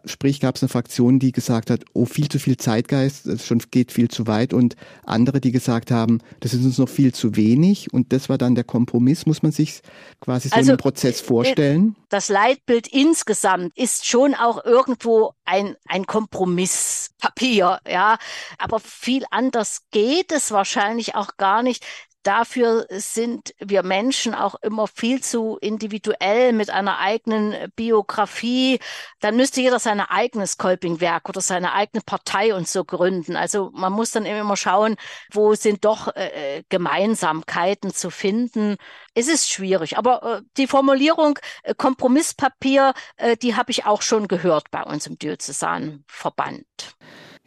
Sprich, 0.04 0.40
gab 0.40 0.56
es 0.56 0.62
eine 0.62 0.68
Fraktion, 0.68 1.18
die 1.18 1.32
gesagt 1.32 1.70
hat, 1.70 1.84
oh, 1.94 2.04
viel 2.04 2.28
zu 2.28 2.38
viel 2.38 2.56
Zeitgeist, 2.56 3.26
das 3.26 3.44
schon 3.44 3.58
geht 3.70 3.90
viel 3.90 4.08
zu 4.08 4.26
weit 4.26 4.54
und 4.54 4.76
andere, 5.04 5.40
die 5.40 5.50
gesagt 5.50 5.90
haben, 5.90 6.20
das 6.40 6.54
ist 6.54 6.64
uns 6.64 6.78
noch 6.78 6.88
viel 6.88 7.12
zu 7.12 7.36
wenig 7.36 7.92
und 7.92 8.12
das 8.12 8.28
war 8.28 8.38
dann 8.38 8.54
der 8.54 8.64
Kompromiss. 8.64 9.26
Muss 9.26 9.42
man 9.42 9.52
sich 9.52 9.80
quasi 10.20 10.48
so 10.48 10.56
also, 10.56 10.72
einen 10.72 10.78
Prozess 10.78 11.20
vorstellen? 11.20 11.96
Das 12.08 12.28
Leitbild 12.28 12.86
insgesamt 12.86 13.76
ist 13.76 14.06
schon 14.06 14.34
auch 14.34 14.64
irgendwo 14.64 15.32
ein, 15.44 15.76
ein 15.86 16.06
Kompromisspapier, 16.06 17.80
ja. 17.88 18.16
Aber 18.58 18.78
viel 18.78 19.24
anders 19.30 19.82
geht 19.90 20.30
es 20.30 20.52
wahrscheinlich 20.52 21.16
auch 21.16 21.36
gar 21.36 21.62
nicht 21.62 21.84
dafür 22.22 22.86
sind 22.90 23.54
wir 23.58 23.82
Menschen 23.82 24.34
auch 24.34 24.56
immer 24.62 24.86
viel 24.86 25.22
zu 25.22 25.58
individuell 25.60 26.52
mit 26.52 26.70
einer 26.70 26.98
eigenen 26.98 27.54
Biografie. 27.76 28.80
Dann 29.20 29.36
müsste 29.36 29.60
jeder 29.60 29.78
sein 29.78 30.00
eigenes 30.00 30.58
Kolpingwerk 30.58 31.28
oder 31.28 31.40
seine 31.40 31.72
eigene 31.72 32.02
Partei 32.04 32.54
und 32.54 32.68
so 32.68 32.84
gründen. 32.84 33.36
Also 33.36 33.70
man 33.72 33.92
muss 33.92 34.10
dann 34.10 34.26
immer 34.26 34.56
schauen, 34.56 34.96
wo 35.32 35.54
sind 35.54 35.84
doch 35.84 36.14
äh, 36.14 36.62
Gemeinsamkeiten 36.68 37.92
zu 37.92 38.10
finden. 38.10 38.76
Es 39.14 39.28
ist 39.28 39.50
schwierig, 39.50 39.96
aber 39.98 40.22
äh, 40.22 40.42
die 40.56 40.66
Formulierung 40.66 41.38
äh, 41.62 41.74
Kompromisspapier, 41.74 42.94
äh, 43.16 43.36
die 43.36 43.56
habe 43.56 43.70
ich 43.70 43.84
auch 43.86 44.02
schon 44.02 44.28
gehört 44.28 44.70
bei 44.70 44.82
uns 44.82 45.06
im 45.06 45.18
Diözesanverband. 45.18 46.66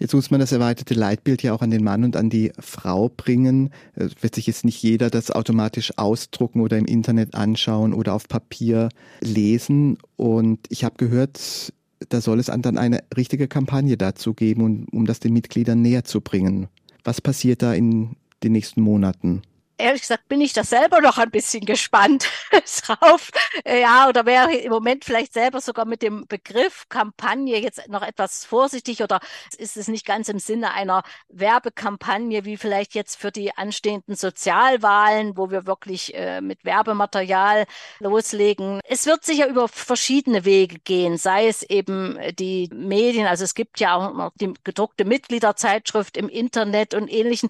Jetzt 0.01 0.15
muss 0.15 0.31
man 0.31 0.39
das 0.39 0.51
erweiterte 0.51 0.95
Leitbild 0.95 1.43
ja 1.43 1.53
auch 1.53 1.61
an 1.61 1.69
den 1.69 1.83
Mann 1.83 2.03
und 2.03 2.15
an 2.15 2.31
die 2.31 2.51
Frau 2.57 3.07
bringen. 3.07 3.69
Es 3.93 4.13
wird 4.21 4.33
sich 4.33 4.47
jetzt 4.47 4.65
nicht 4.65 4.81
jeder 4.81 5.11
das 5.11 5.29
automatisch 5.29 5.95
ausdrucken 5.95 6.61
oder 6.61 6.79
im 6.79 6.85
Internet 6.85 7.35
anschauen 7.35 7.93
oder 7.93 8.15
auf 8.15 8.27
Papier 8.27 8.89
lesen. 9.19 9.99
Und 10.15 10.59
ich 10.69 10.83
habe 10.83 10.95
gehört, 10.97 11.71
da 12.09 12.19
soll 12.19 12.39
es 12.39 12.47
dann 12.47 12.79
eine 12.79 13.03
richtige 13.15 13.47
Kampagne 13.47 13.95
dazu 13.95 14.33
geben, 14.33 14.63
um, 14.63 14.85
um 14.91 15.05
das 15.05 15.19
den 15.19 15.33
Mitgliedern 15.33 15.83
näher 15.83 16.03
zu 16.03 16.19
bringen. 16.19 16.67
Was 17.03 17.21
passiert 17.21 17.61
da 17.61 17.71
in 17.71 18.15
den 18.41 18.53
nächsten 18.53 18.81
Monaten? 18.81 19.43
Ehrlich 19.81 20.01
gesagt 20.01 20.27
bin 20.27 20.41
ich 20.41 20.53
da 20.53 20.63
selber 20.63 21.01
noch 21.01 21.17
ein 21.17 21.31
bisschen 21.31 21.65
gespannt 21.65 22.29
drauf. 22.85 23.31
Ja, 23.65 24.07
oder 24.07 24.25
wäre 24.25 24.53
im 24.53 24.71
Moment 24.71 25.05
vielleicht 25.05 25.33
selber 25.33 25.61
sogar 25.61 25.85
mit 25.85 26.01
dem 26.01 26.27
Begriff 26.27 26.87
Kampagne 26.89 27.59
jetzt 27.59 27.87
noch 27.89 28.01
etwas 28.01 28.45
vorsichtig 28.45 29.01
oder 29.03 29.19
ist 29.57 29.77
es 29.77 29.87
nicht 29.87 30.05
ganz 30.05 30.29
im 30.29 30.39
Sinne 30.39 30.73
einer 30.73 31.03
Werbekampagne 31.29 32.45
wie 32.45 32.57
vielleicht 32.57 32.95
jetzt 32.95 33.19
für 33.19 33.31
die 33.31 33.55
anstehenden 33.57 34.15
Sozialwahlen, 34.15 35.37
wo 35.37 35.49
wir 35.51 35.65
wirklich 35.65 36.13
äh, 36.13 36.41
mit 36.41 36.63
Werbematerial 36.63 37.65
loslegen. 37.99 38.79
Es 38.83 39.05
wird 39.05 39.23
sicher 39.23 39.47
über 39.47 39.67
verschiedene 39.67 40.45
Wege 40.45 40.79
gehen, 40.79 41.17
sei 41.17 41.47
es 41.47 41.63
eben 41.63 42.17
die 42.37 42.69
Medien, 42.73 43.27
also 43.27 43.43
es 43.43 43.55
gibt 43.55 43.79
ja 43.79 43.95
auch 43.95 44.13
noch 44.13 44.31
die 44.39 44.53
gedruckte 44.63 45.05
Mitgliederzeitschrift 45.05 46.17
im 46.17 46.29
Internet 46.29 46.93
und 46.93 47.11
ähnlichen. 47.11 47.49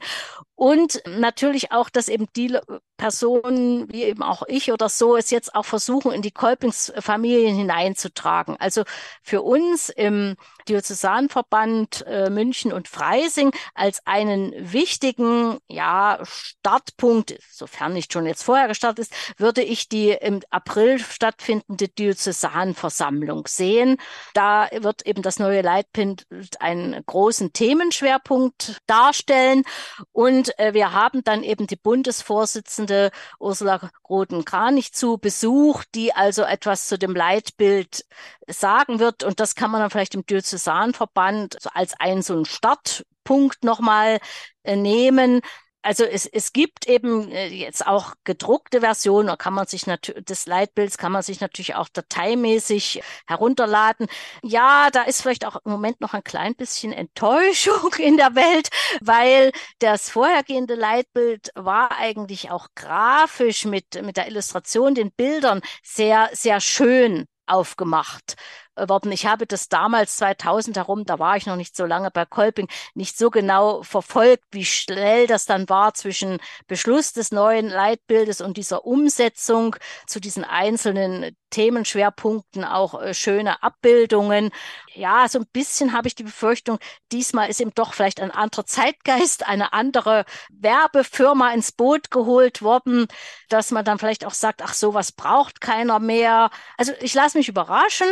Und 0.62 1.02
natürlich 1.08 1.71
auch, 1.71 1.89
dass 1.89 2.08
eben 2.08 2.28
die 2.36 2.56
Personen, 3.01 3.91
wie 3.91 4.03
eben 4.03 4.21
auch 4.21 4.43
ich 4.47 4.71
oder 4.71 4.87
so, 4.87 5.17
es 5.17 5.31
jetzt 5.31 5.55
auch 5.55 5.65
versuchen, 5.65 6.11
in 6.11 6.21
die 6.21 6.29
Kolpingsfamilien 6.29 7.55
hineinzutragen. 7.55 8.57
Also 8.59 8.83
für 9.23 9.41
uns 9.41 9.89
im 9.89 10.35
Diözesanverband 10.69 12.05
äh, 12.05 12.29
München 12.29 12.71
und 12.71 12.87
Freising 12.87 13.53
als 13.73 14.05
einen 14.05 14.53
wichtigen 14.55 15.57
ja, 15.67 16.19
Startpunkt, 16.23 17.39
sofern 17.51 17.93
nicht 17.93 18.13
schon 18.13 18.27
jetzt 18.27 18.43
vorher 18.43 18.67
gestartet 18.67 19.07
ist, 19.07 19.13
würde 19.39 19.63
ich 19.63 19.89
die 19.89 20.11
im 20.11 20.41
April 20.51 20.99
stattfindende 20.99 21.87
Diözesanversammlung 21.87 23.47
sehen. 23.47 23.97
Da 24.35 24.69
wird 24.71 25.07
eben 25.07 25.23
das 25.23 25.39
neue 25.39 25.63
Leitbild 25.63 26.27
einen 26.59 27.03
großen 27.03 27.51
Themenschwerpunkt 27.51 28.77
darstellen. 28.85 29.63
Und 30.11 30.57
äh, 30.59 30.75
wir 30.75 30.93
haben 30.93 31.23
dann 31.23 31.41
eben 31.41 31.65
die 31.65 31.77
Bundesvorsitzende 31.77 32.90
Ursula 33.39 33.89
Roden-Kranich 34.10 34.93
zu 34.93 35.17
Besuch, 35.17 35.84
die 35.95 36.13
also 36.13 36.43
etwas 36.43 36.88
zu 36.88 36.97
dem 36.97 37.15
Leitbild 37.15 38.06
sagen 38.47 38.99
wird. 38.99 39.23
Und 39.23 39.39
das 39.39 39.56
kann 39.56 39.71
man 39.71 39.82
dann 39.82 39.89
vielleicht 39.89 40.15
im 40.15 40.25
Diözesanverband 40.25 41.58
als 41.73 41.99
einen 41.99 42.21
so 42.21 42.34
einen 42.34 42.45
Startpunkt 42.45 43.63
nochmal 43.63 44.19
äh, 44.63 44.75
nehmen. 44.75 45.41
Also 45.84 46.04
es, 46.04 46.28
es 46.28 46.54
gibt 46.54 46.88
eben 46.88 47.32
äh, 47.32 47.48
jetzt 47.48 47.86
auch 47.88 48.13
gedruckte 48.24 48.82
Versionen, 48.82 49.28
da 49.28 49.36
kann 49.36 49.54
man 49.54 49.65
sich 49.65 49.88
natürlich 49.88 50.26
des 50.26 50.46
Leitbilds 50.46 50.98
kann 50.98 51.12
man 51.12 51.24
sich 51.24 51.39
natürlich 51.41 51.76
auch 51.76 51.89
dateimäßig 51.89 53.02
herunterladen. 53.28 54.08
Ja, 54.44 54.89
da 54.91 55.04
ist 55.04 55.22
vielleicht 55.22 55.46
auch 55.46 55.56
im 55.65 55.72
Moment 55.72 56.00
noch 56.00 56.13
ein 56.13 56.24
klein 56.24 56.56
bisschen 56.56 56.91
Enttäuschung 56.94 57.94
in 57.98 58.17
der 58.17 58.36
Welt, 58.36 58.70
weil 59.02 59.52
das 59.80 60.10
vorhergehende 60.10 60.76
Leitbild 60.76 61.50
war 61.56 61.91
eigentlich 61.98 62.52
auch 62.52 62.67
grafisch 62.76 63.65
mit 63.65 64.02
mit 64.04 64.17
der 64.17 64.28
Illustration, 64.28 64.94
den 64.96 65.12
Bildern 65.12 65.62
sehr 65.84 66.30
sehr 66.34 66.60
schön 66.62 67.26
aufgemacht 67.48 68.36
worden. 68.75 69.12
Ich 69.12 69.25
habe 69.25 69.45
das 69.45 69.69
damals 69.69 70.17
2000 70.17 70.77
herum, 70.77 71.05
da 71.05 71.19
war 71.19 71.38
ich 71.38 71.45
noch 71.45 71.55
nicht 71.55 71.75
so 71.75 71.86
lange 71.86 72.12
bei 72.12 72.25
Kolping, 72.25 72.67
nicht 72.93 73.17
so 73.17 73.29
genau 73.29 73.84
verfolgt, 73.84 74.45
wie 74.51 74.65
schnell 74.65 75.27
das 75.27 75.45
dann 75.45 75.67
war 75.69 75.93
zwischen 75.93 76.39
Beschluss 76.67 77.13
des 77.13 77.31
neuen 77.31 77.67
Leitbildes 77.67 78.41
und 78.41 78.57
dieser 78.57 78.86
Umsetzung 78.86 79.75
zu 80.07 80.19
diesen 80.19 80.43
einzelnen 80.43 81.36
Themenschwerpunkten, 81.51 82.63
auch 82.63 82.99
äh, 82.99 83.13
schöne 83.13 83.62
Abbildungen. 83.62 84.49
Ja, 84.93 85.27
so 85.27 85.39
ein 85.39 85.45
bisschen 85.53 85.93
habe 85.93 86.07
ich 86.07 86.15
die 86.15 86.23
Befürchtung, 86.23 86.79
diesmal 87.12 87.49
ist 87.49 87.62
eben 87.62 87.73
doch 87.75 87.93
vielleicht 87.93 88.19
ein 88.19 88.31
anderer 88.31 88.65
Zeitgeist, 88.65 89.45
eine 89.47 89.73
andere 89.73 90.25
Werbefirma 90.49 91.53
ins 91.53 91.71
Boot 91.71 92.10
geholt 92.10 92.62
worden, 92.62 93.07
dass 93.49 93.71
man 93.71 93.86
dann 93.86 93.99
vielleicht 93.99 94.25
auch 94.25 94.34
sagt, 94.34 94.62
ach, 94.63 94.73
sowas 94.73 95.12
braucht 95.12 95.62
keiner 95.62 95.99
mehr. 95.99 96.49
Also 96.77 96.93
ich 97.01 97.13
lasse 97.13 97.38
mich 97.38 97.49
überraschen. 97.49 98.07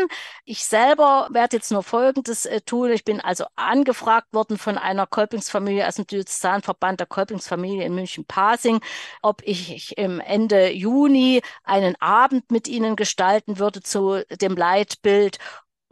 Ich 0.51 0.65
selber 0.65 1.27
werde 1.29 1.57
jetzt 1.57 1.71
nur 1.71 1.83
Folgendes 1.83 2.47
äh, 2.47 2.59
tun. 2.61 2.89
Ich 2.91 3.05
bin 3.05 3.21
also 3.21 3.45
angefragt 3.55 4.33
worden 4.33 4.57
von 4.57 4.79
einer 4.79 5.05
Kolpingsfamilie 5.05 5.87
aus 5.87 5.97
dem 5.97 6.07
Diözesanverband 6.07 6.99
der 6.99 7.05
Kolpingsfamilie 7.05 7.85
in 7.85 7.93
München-Pasing, 7.93 8.81
ob 9.21 9.43
ich 9.43 9.95
im 9.95 10.19
Ende 10.19 10.71
Juni 10.71 11.43
einen 11.63 11.95
Abend 12.01 12.49
mit 12.49 12.67
ihnen 12.67 12.95
gestalten 12.95 13.59
würde 13.59 13.83
zu 13.83 14.25
dem 14.41 14.55
Leitbild. 14.55 15.37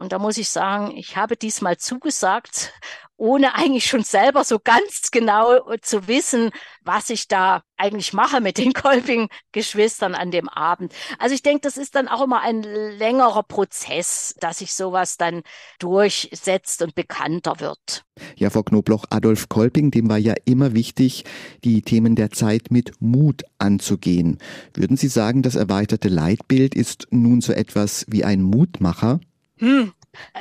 Und 0.00 0.10
da 0.10 0.18
muss 0.18 0.38
ich 0.38 0.48
sagen, 0.48 0.90
ich 0.96 1.16
habe 1.16 1.36
diesmal 1.36 1.76
zugesagt 1.76 2.72
ohne 3.18 3.54
eigentlich 3.56 3.86
schon 3.86 4.04
selber 4.04 4.44
so 4.44 4.58
ganz 4.62 5.10
genau 5.10 5.60
zu 5.82 6.08
wissen, 6.08 6.50
was 6.82 7.10
ich 7.10 7.28
da 7.28 7.62
eigentlich 7.76 8.12
mache 8.12 8.40
mit 8.40 8.58
den 8.58 8.72
Kolping-Geschwistern 8.74 10.14
an 10.14 10.30
dem 10.30 10.48
Abend. 10.48 10.94
Also 11.18 11.34
ich 11.34 11.42
denke, 11.42 11.60
das 11.62 11.76
ist 11.76 11.94
dann 11.94 12.08
auch 12.08 12.22
immer 12.22 12.40
ein 12.40 12.62
längerer 12.62 13.42
Prozess, 13.42 14.34
dass 14.40 14.58
sich 14.58 14.72
sowas 14.72 15.16
dann 15.16 15.42
durchsetzt 15.78 16.80
und 16.82 16.94
bekannter 16.94 17.60
wird. 17.60 18.04
Ja, 18.36 18.50
Frau 18.50 18.62
Knobloch, 18.62 19.04
Adolf 19.10 19.48
Kolping, 19.48 19.90
dem 19.90 20.08
war 20.08 20.18
ja 20.18 20.34
immer 20.44 20.74
wichtig, 20.74 21.24
die 21.64 21.82
Themen 21.82 22.14
der 22.14 22.30
Zeit 22.30 22.70
mit 22.70 23.00
Mut 23.00 23.42
anzugehen. 23.58 24.38
Würden 24.74 24.96
Sie 24.96 25.08
sagen, 25.08 25.42
das 25.42 25.56
erweiterte 25.56 26.08
Leitbild 26.08 26.74
ist 26.74 27.08
nun 27.10 27.40
so 27.40 27.52
etwas 27.52 28.06
wie 28.08 28.24
ein 28.24 28.42
Mutmacher? 28.42 29.20
Hm, 29.58 29.92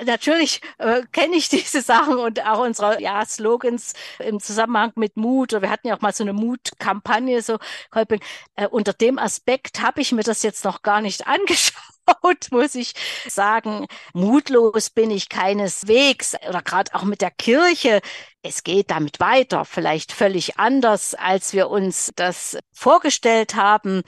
Natürlich 0.05 0.61
äh, 0.77 1.03
kenne 1.11 1.35
ich 1.35 1.49
diese 1.49 1.81
Sachen 1.81 2.17
und 2.17 2.45
auch 2.45 2.59
unsere 2.59 3.01
ja, 3.01 3.25
Slogans 3.25 3.93
im 4.19 4.39
Zusammenhang 4.39 4.93
mit 4.95 5.17
Mut. 5.17 5.51
Wir 5.51 5.69
hatten 5.69 5.87
ja 5.87 5.95
auch 5.95 6.01
mal 6.01 6.13
so 6.13 6.23
eine 6.23 6.33
Mutkampagne, 6.33 7.41
so 7.41 7.57
Kolping. 7.91 8.21
Äh, 8.55 8.67
unter 8.67 8.93
dem 8.93 9.19
Aspekt 9.19 9.81
habe 9.81 10.01
ich 10.01 10.11
mir 10.11 10.23
das 10.23 10.43
jetzt 10.43 10.65
noch 10.65 10.81
gar 10.81 11.01
nicht 11.01 11.27
angeschaut, 11.27 12.51
muss 12.51 12.75
ich 12.75 12.93
sagen. 13.27 13.87
Mutlos 14.13 14.89
bin 14.89 15.11
ich 15.11 15.29
keineswegs 15.29 16.35
oder 16.47 16.61
gerade 16.61 16.93
auch 16.93 17.03
mit 17.03 17.21
der 17.21 17.31
Kirche. 17.31 18.01
Es 18.41 18.63
geht 18.63 18.91
damit 18.91 19.19
weiter, 19.19 19.65
vielleicht 19.65 20.11
völlig 20.11 20.57
anders, 20.57 21.15
als 21.15 21.53
wir 21.53 21.69
uns 21.69 22.11
das 22.15 22.57
vorgestellt 22.71 23.55
haben. 23.55 24.03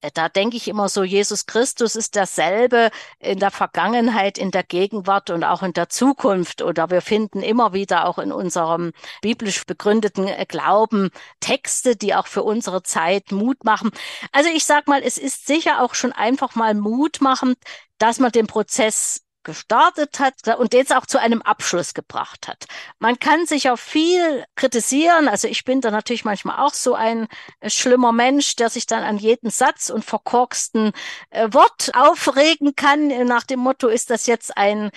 Äh, 0.00 0.10
da 0.12 0.28
denke 0.28 0.56
ich 0.56 0.68
immer 0.68 0.88
so, 0.88 1.02
Jesus 1.02 1.46
Christus 1.46 1.96
ist 1.96 2.14
derselbe 2.14 2.90
in 3.18 3.38
der 3.38 3.50
Vergangenheit, 3.50 4.38
in 4.38 4.50
der 4.50 4.62
Gegenwart 4.62 5.30
und 5.30 5.44
auch 5.44 5.62
in 5.62 5.72
der 5.72 5.88
Zukunft. 5.88 6.62
Oder 6.62 6.90
wir 6.90 7.02
finden 7.02 7.42
immer 7.42 7.72
wieder 7.72 8.06
auch 8.06 8.18
in 8.18 8.32
unserem 8.32 8.92
biblisch 9.20 9.64
begründeten 9.66 10.26
äh, 10.28 10.46
Glauben 10.46 11.10
Texte, 11.40 11.96
die 11.96 12.14
auch 12.14 12.26
für 12.26 12.42
unsere 12.42 12.82
Zeit 12.82 13.32
Mut 13.32 13.64
machen. 13.64 13.90
Also 14.32 14.50
ich 14.50 14.64
sag 14.64 14.88
mal, 14.88 15.02
es 15.02 15.18
ist 15.18 15.46
sicher 15.46 15.82
auch 15.82 15.94
schon 15.94 16.12
einfach 16.12 16.54
mal 16.54 16.74
mutmachend, 16.74 17.58
dass 17.98 18.18
man 18.18 18.32
den 18.32 18.46
Prozess 18.46 19.22
gestartet 19.42 20.20
hat 20.20 20.34
und 20.58 20.74
jetzt 20.74 20.94
auch 20.94 21.06
zu 21.06 21.18
einem 21.18 21.42
Abschluss 21.42 21.94
gebracht 21.94 22.48
hat. 22.48 22.66
Man 22.98 23.18
kann 23.18 23.46
sich 23.46 23.70
auch 23.70 23.78
viel 23.78 24.44
kritisieren. 24.54 25.28
Also 25.28 25.48
ich 25.48 25.64
bin 25.64 25.80
da 25.80 25.90
natürlich 25.90 26.24
manchmal 26.24 26.64
auch 26.64 26.74
so 26.74 26.94
ein 26.94 27.26
äh, 27.60 27.70
schlimmer 27.70 28.12
Mensch, 28.12 28.56
der 28.56 28.70
sich 28.70 28.86
dann 28.86 29.02
an 29.02 29.18
jeden 29.18 29.50
Satz 29.50 29.90
und 29.90 30.04
verkorksten 30.04 30.92
äh, 31.30 31.48
Wort 31.52 31.92
aufregen 31.94 32.74
kann. 32.76 33.08
Nach 33.26 33.44
dem 33.44 33.60
Motto, 33.60 33.88
ist 33.88 34.10
das 34.10 34.26
jetzt 34.26 34.56
ein 34.56 34.90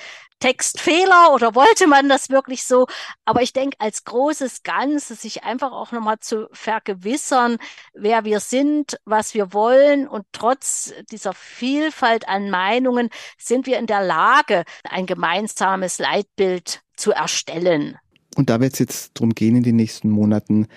Textfehler 0.43 1.33
oder 1.33 1.55
wollte 1.55 1.87
man 1.87 2.09
das 2.09 2.29
wirklich 2.29 2.65
so? 2.65 2.87
Aber 3.23 3.41
ich 3.41 3.53
denke, 3.53 3.77
als 3.79 4.03
großes 4.03 4.63
Ganzes 4.63 5.21
sich 5.21 5.45
einfach 5.45 5.71
auch 5.71 5.93
nochmal 5.93 6.19
zu 6.19 6.49
vergewissern, 6.51 7.55
wer 7.93 8.25
wir 8.25 8.41
sind, 8.41 8.99
was 9.05 9.33
wir 9.33 9.53
wollen 9.53 10.05
und 10.05 10.25
trotz 10.33 10.93
dieser 11.09 11.31
Vielfalt 11.31 12.27
an 12.27 12.49
Meinungen 12.49 13.07
sind 13.37 13.67
wir 13.67 13.79
in 13.79 13.85
der 13.85 14.03
Lage, 14.03 14.65
ein 14.83 15.05
gemeinsames 15.05 15.97
Leitbild 15.99 16.81
zu 16.97 17.13
erstellen. 17.13 17.97
Und 18.35 18.49
da 18.49 18.59
wird 18.59 18.73
es 18.73 18.79
jetzt 18.79 19.11
darum 19.13 19.35
gehen, 19.35 19.55
in 19.55 19.63
den 19.63 19.77
nächsten 19.77 20.09
Monaten 20.09 20.67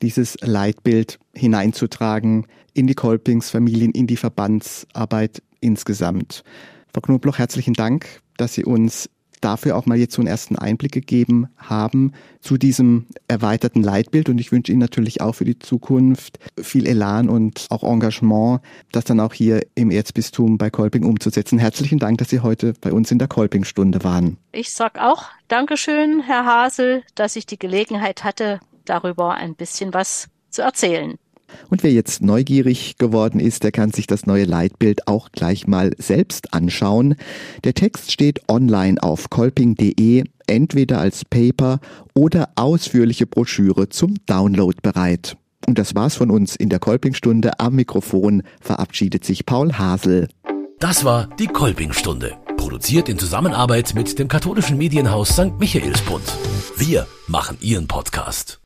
dieses 0.00 0.36
Leitbild 0.42 1.18
hineinzutragen 1.34 2.46
in 2.72 2.86
die 2.86 2.94
Kolpingsfamilien, 2.94 3.90
in 3.90 4.06
die 4.06 4.16
Verbandsarbeit 4.16 5.42
insgesamt. 5.58 6.44
Frau 6.92 7.00
Knobloch, 7.00 7.38
herzlichen 7.38 7.74
Dank 7.74 8.20
dass 8.38 8.54
Sie 8.54 8.64
uns 8.64 9.10
dafür 9.40 9.76
auch 9.76 9.86
mal 9.86 9.96
jetzt 9.96 10.14
so 10.14 10.20
einen 10.20 10.26
ersten 10.26 10.56
Einblick 10.56 10.90
gegeben 10.90 11.46
haben 11.56 12.12
zu 12.40 12.56
diesem 12.56 13.06
erweiterten 13.28 13.84
Leitbild. 13.84 14.28
Und 14.28 14.38
ich 14.38 14.50
wünsche 14.50 14.72
Ihnen 14.72 14.80
natürlich 14.80 15.20
auch 15.20 15.34
für 15.34 15.44
die 15.44 15.60
Zukunft 15.60 16.40
viel 16.60 16.88
Elan 16.88 17.28
und 17.28 17.66
auch 17.70 17.84
Engagement, 17.84 18.60
das 18.90 19.04
dann 19.04 19.20
auch 19.20 19.32
hier 19.32 19.64
im 19.76 19.92
Erzbistum 19.92 20.58
bei 20.58 20.70
Kolping 20.70 21.04
umzusetzen. 21.04 21.58
Herzlichen 21.60 22.00
Dank, 22.00 22.18
dass 22.18 22.30
Sie 22.30 22.40
heute 22.40 22.74
bei 22.80 22.92
uns 22.92 23.12
in 23.12 23.20
der 23.20 23.28
Kolping-Stunde 23.28 24.02
waren. 24.02 24.38
Ich 24.50 24.72
sag 24.72 24.98
auch 24.98 25.26
Dankeschön, 25.46 26.20
Herr 26.20 26.44
Hasel, 26.44 27.04
dass 27.14 27.36
ich 27.36 27.46
die 27.46 27.58
Gelegenheit 27.58 28.24
hatte, 28.24 28.58
darüber 28.86 29.34
ein 29.34 29.54
bisschen 29.54 29.94
was 29.94 30.28
zu 30.50 30.62
erzählen. 30.62 31.16
Und 31.70 31.82
wer 31.82 31.92
jetzt 31.92 32.22
neugierig 32.22 32.98
geworden 32.98 33.40
ist, 33.40 33.64
der 33.64 33.72
kann 33.72 33.92
sich 33.92 34.06
das 34.06 34.26
neue 34.26 34.44
Leitbild 34.44 35.06
auch 35.08 35.30
gleich 35.32 35.66
mal 35.66 35.92
selbst 35.98 36.54
anschauen. 36.54 37.16
Der 37.64 37.74
Text 37.74 38.12
steht 38.12 38.48
online 38.48 39.02
auf 39.02 39.30
kolping.de, 39.30 40.24
entweder 40.46 41.00
als 41.00 41.24
Paper 41.24 41.80
oder 42.14 42.50
ausführliche 42.56 43.26
Broschüre 43.26 43.88
zum 43.88 44.14
Download 44.26 44.76
bereit. 44.82 45.36
Und 45.66 45.78
das 45.78 45.94
war's 45.94 46.16
von 46.16 46.30
uns 46.30 46.56
in 46.56 46.68
der 46.68 46.78
Kolpingstunde. 46.78 47.60
Am 47.60 47.74
Mikrofon 47.74 48.42
verabschiedet 48.60 49.24
sich 49.24 49.44
Paul 49.44 49.74
Hasel. 49.74 50.28
Das 50.78 51.04
war 51.04 51.28
die 51.38 51.48
Kolpingstunde. 51.48 52.36
Produziert 52.56 53.08
in 53.08 53.18
Zusammenarbeit 53.18 53.94
mit 53.94 54.18
dem 54.18 54.28
katholischen 54.28 54.78
Medienhaus 54.78 55.30
St. 55.30 55.58
Michaelsbund. 55.58 56.24
Wir 56.76 57.06
machen 57.26 57.58
Ihren 57.60 57.88
Podcast. 57.88 58.60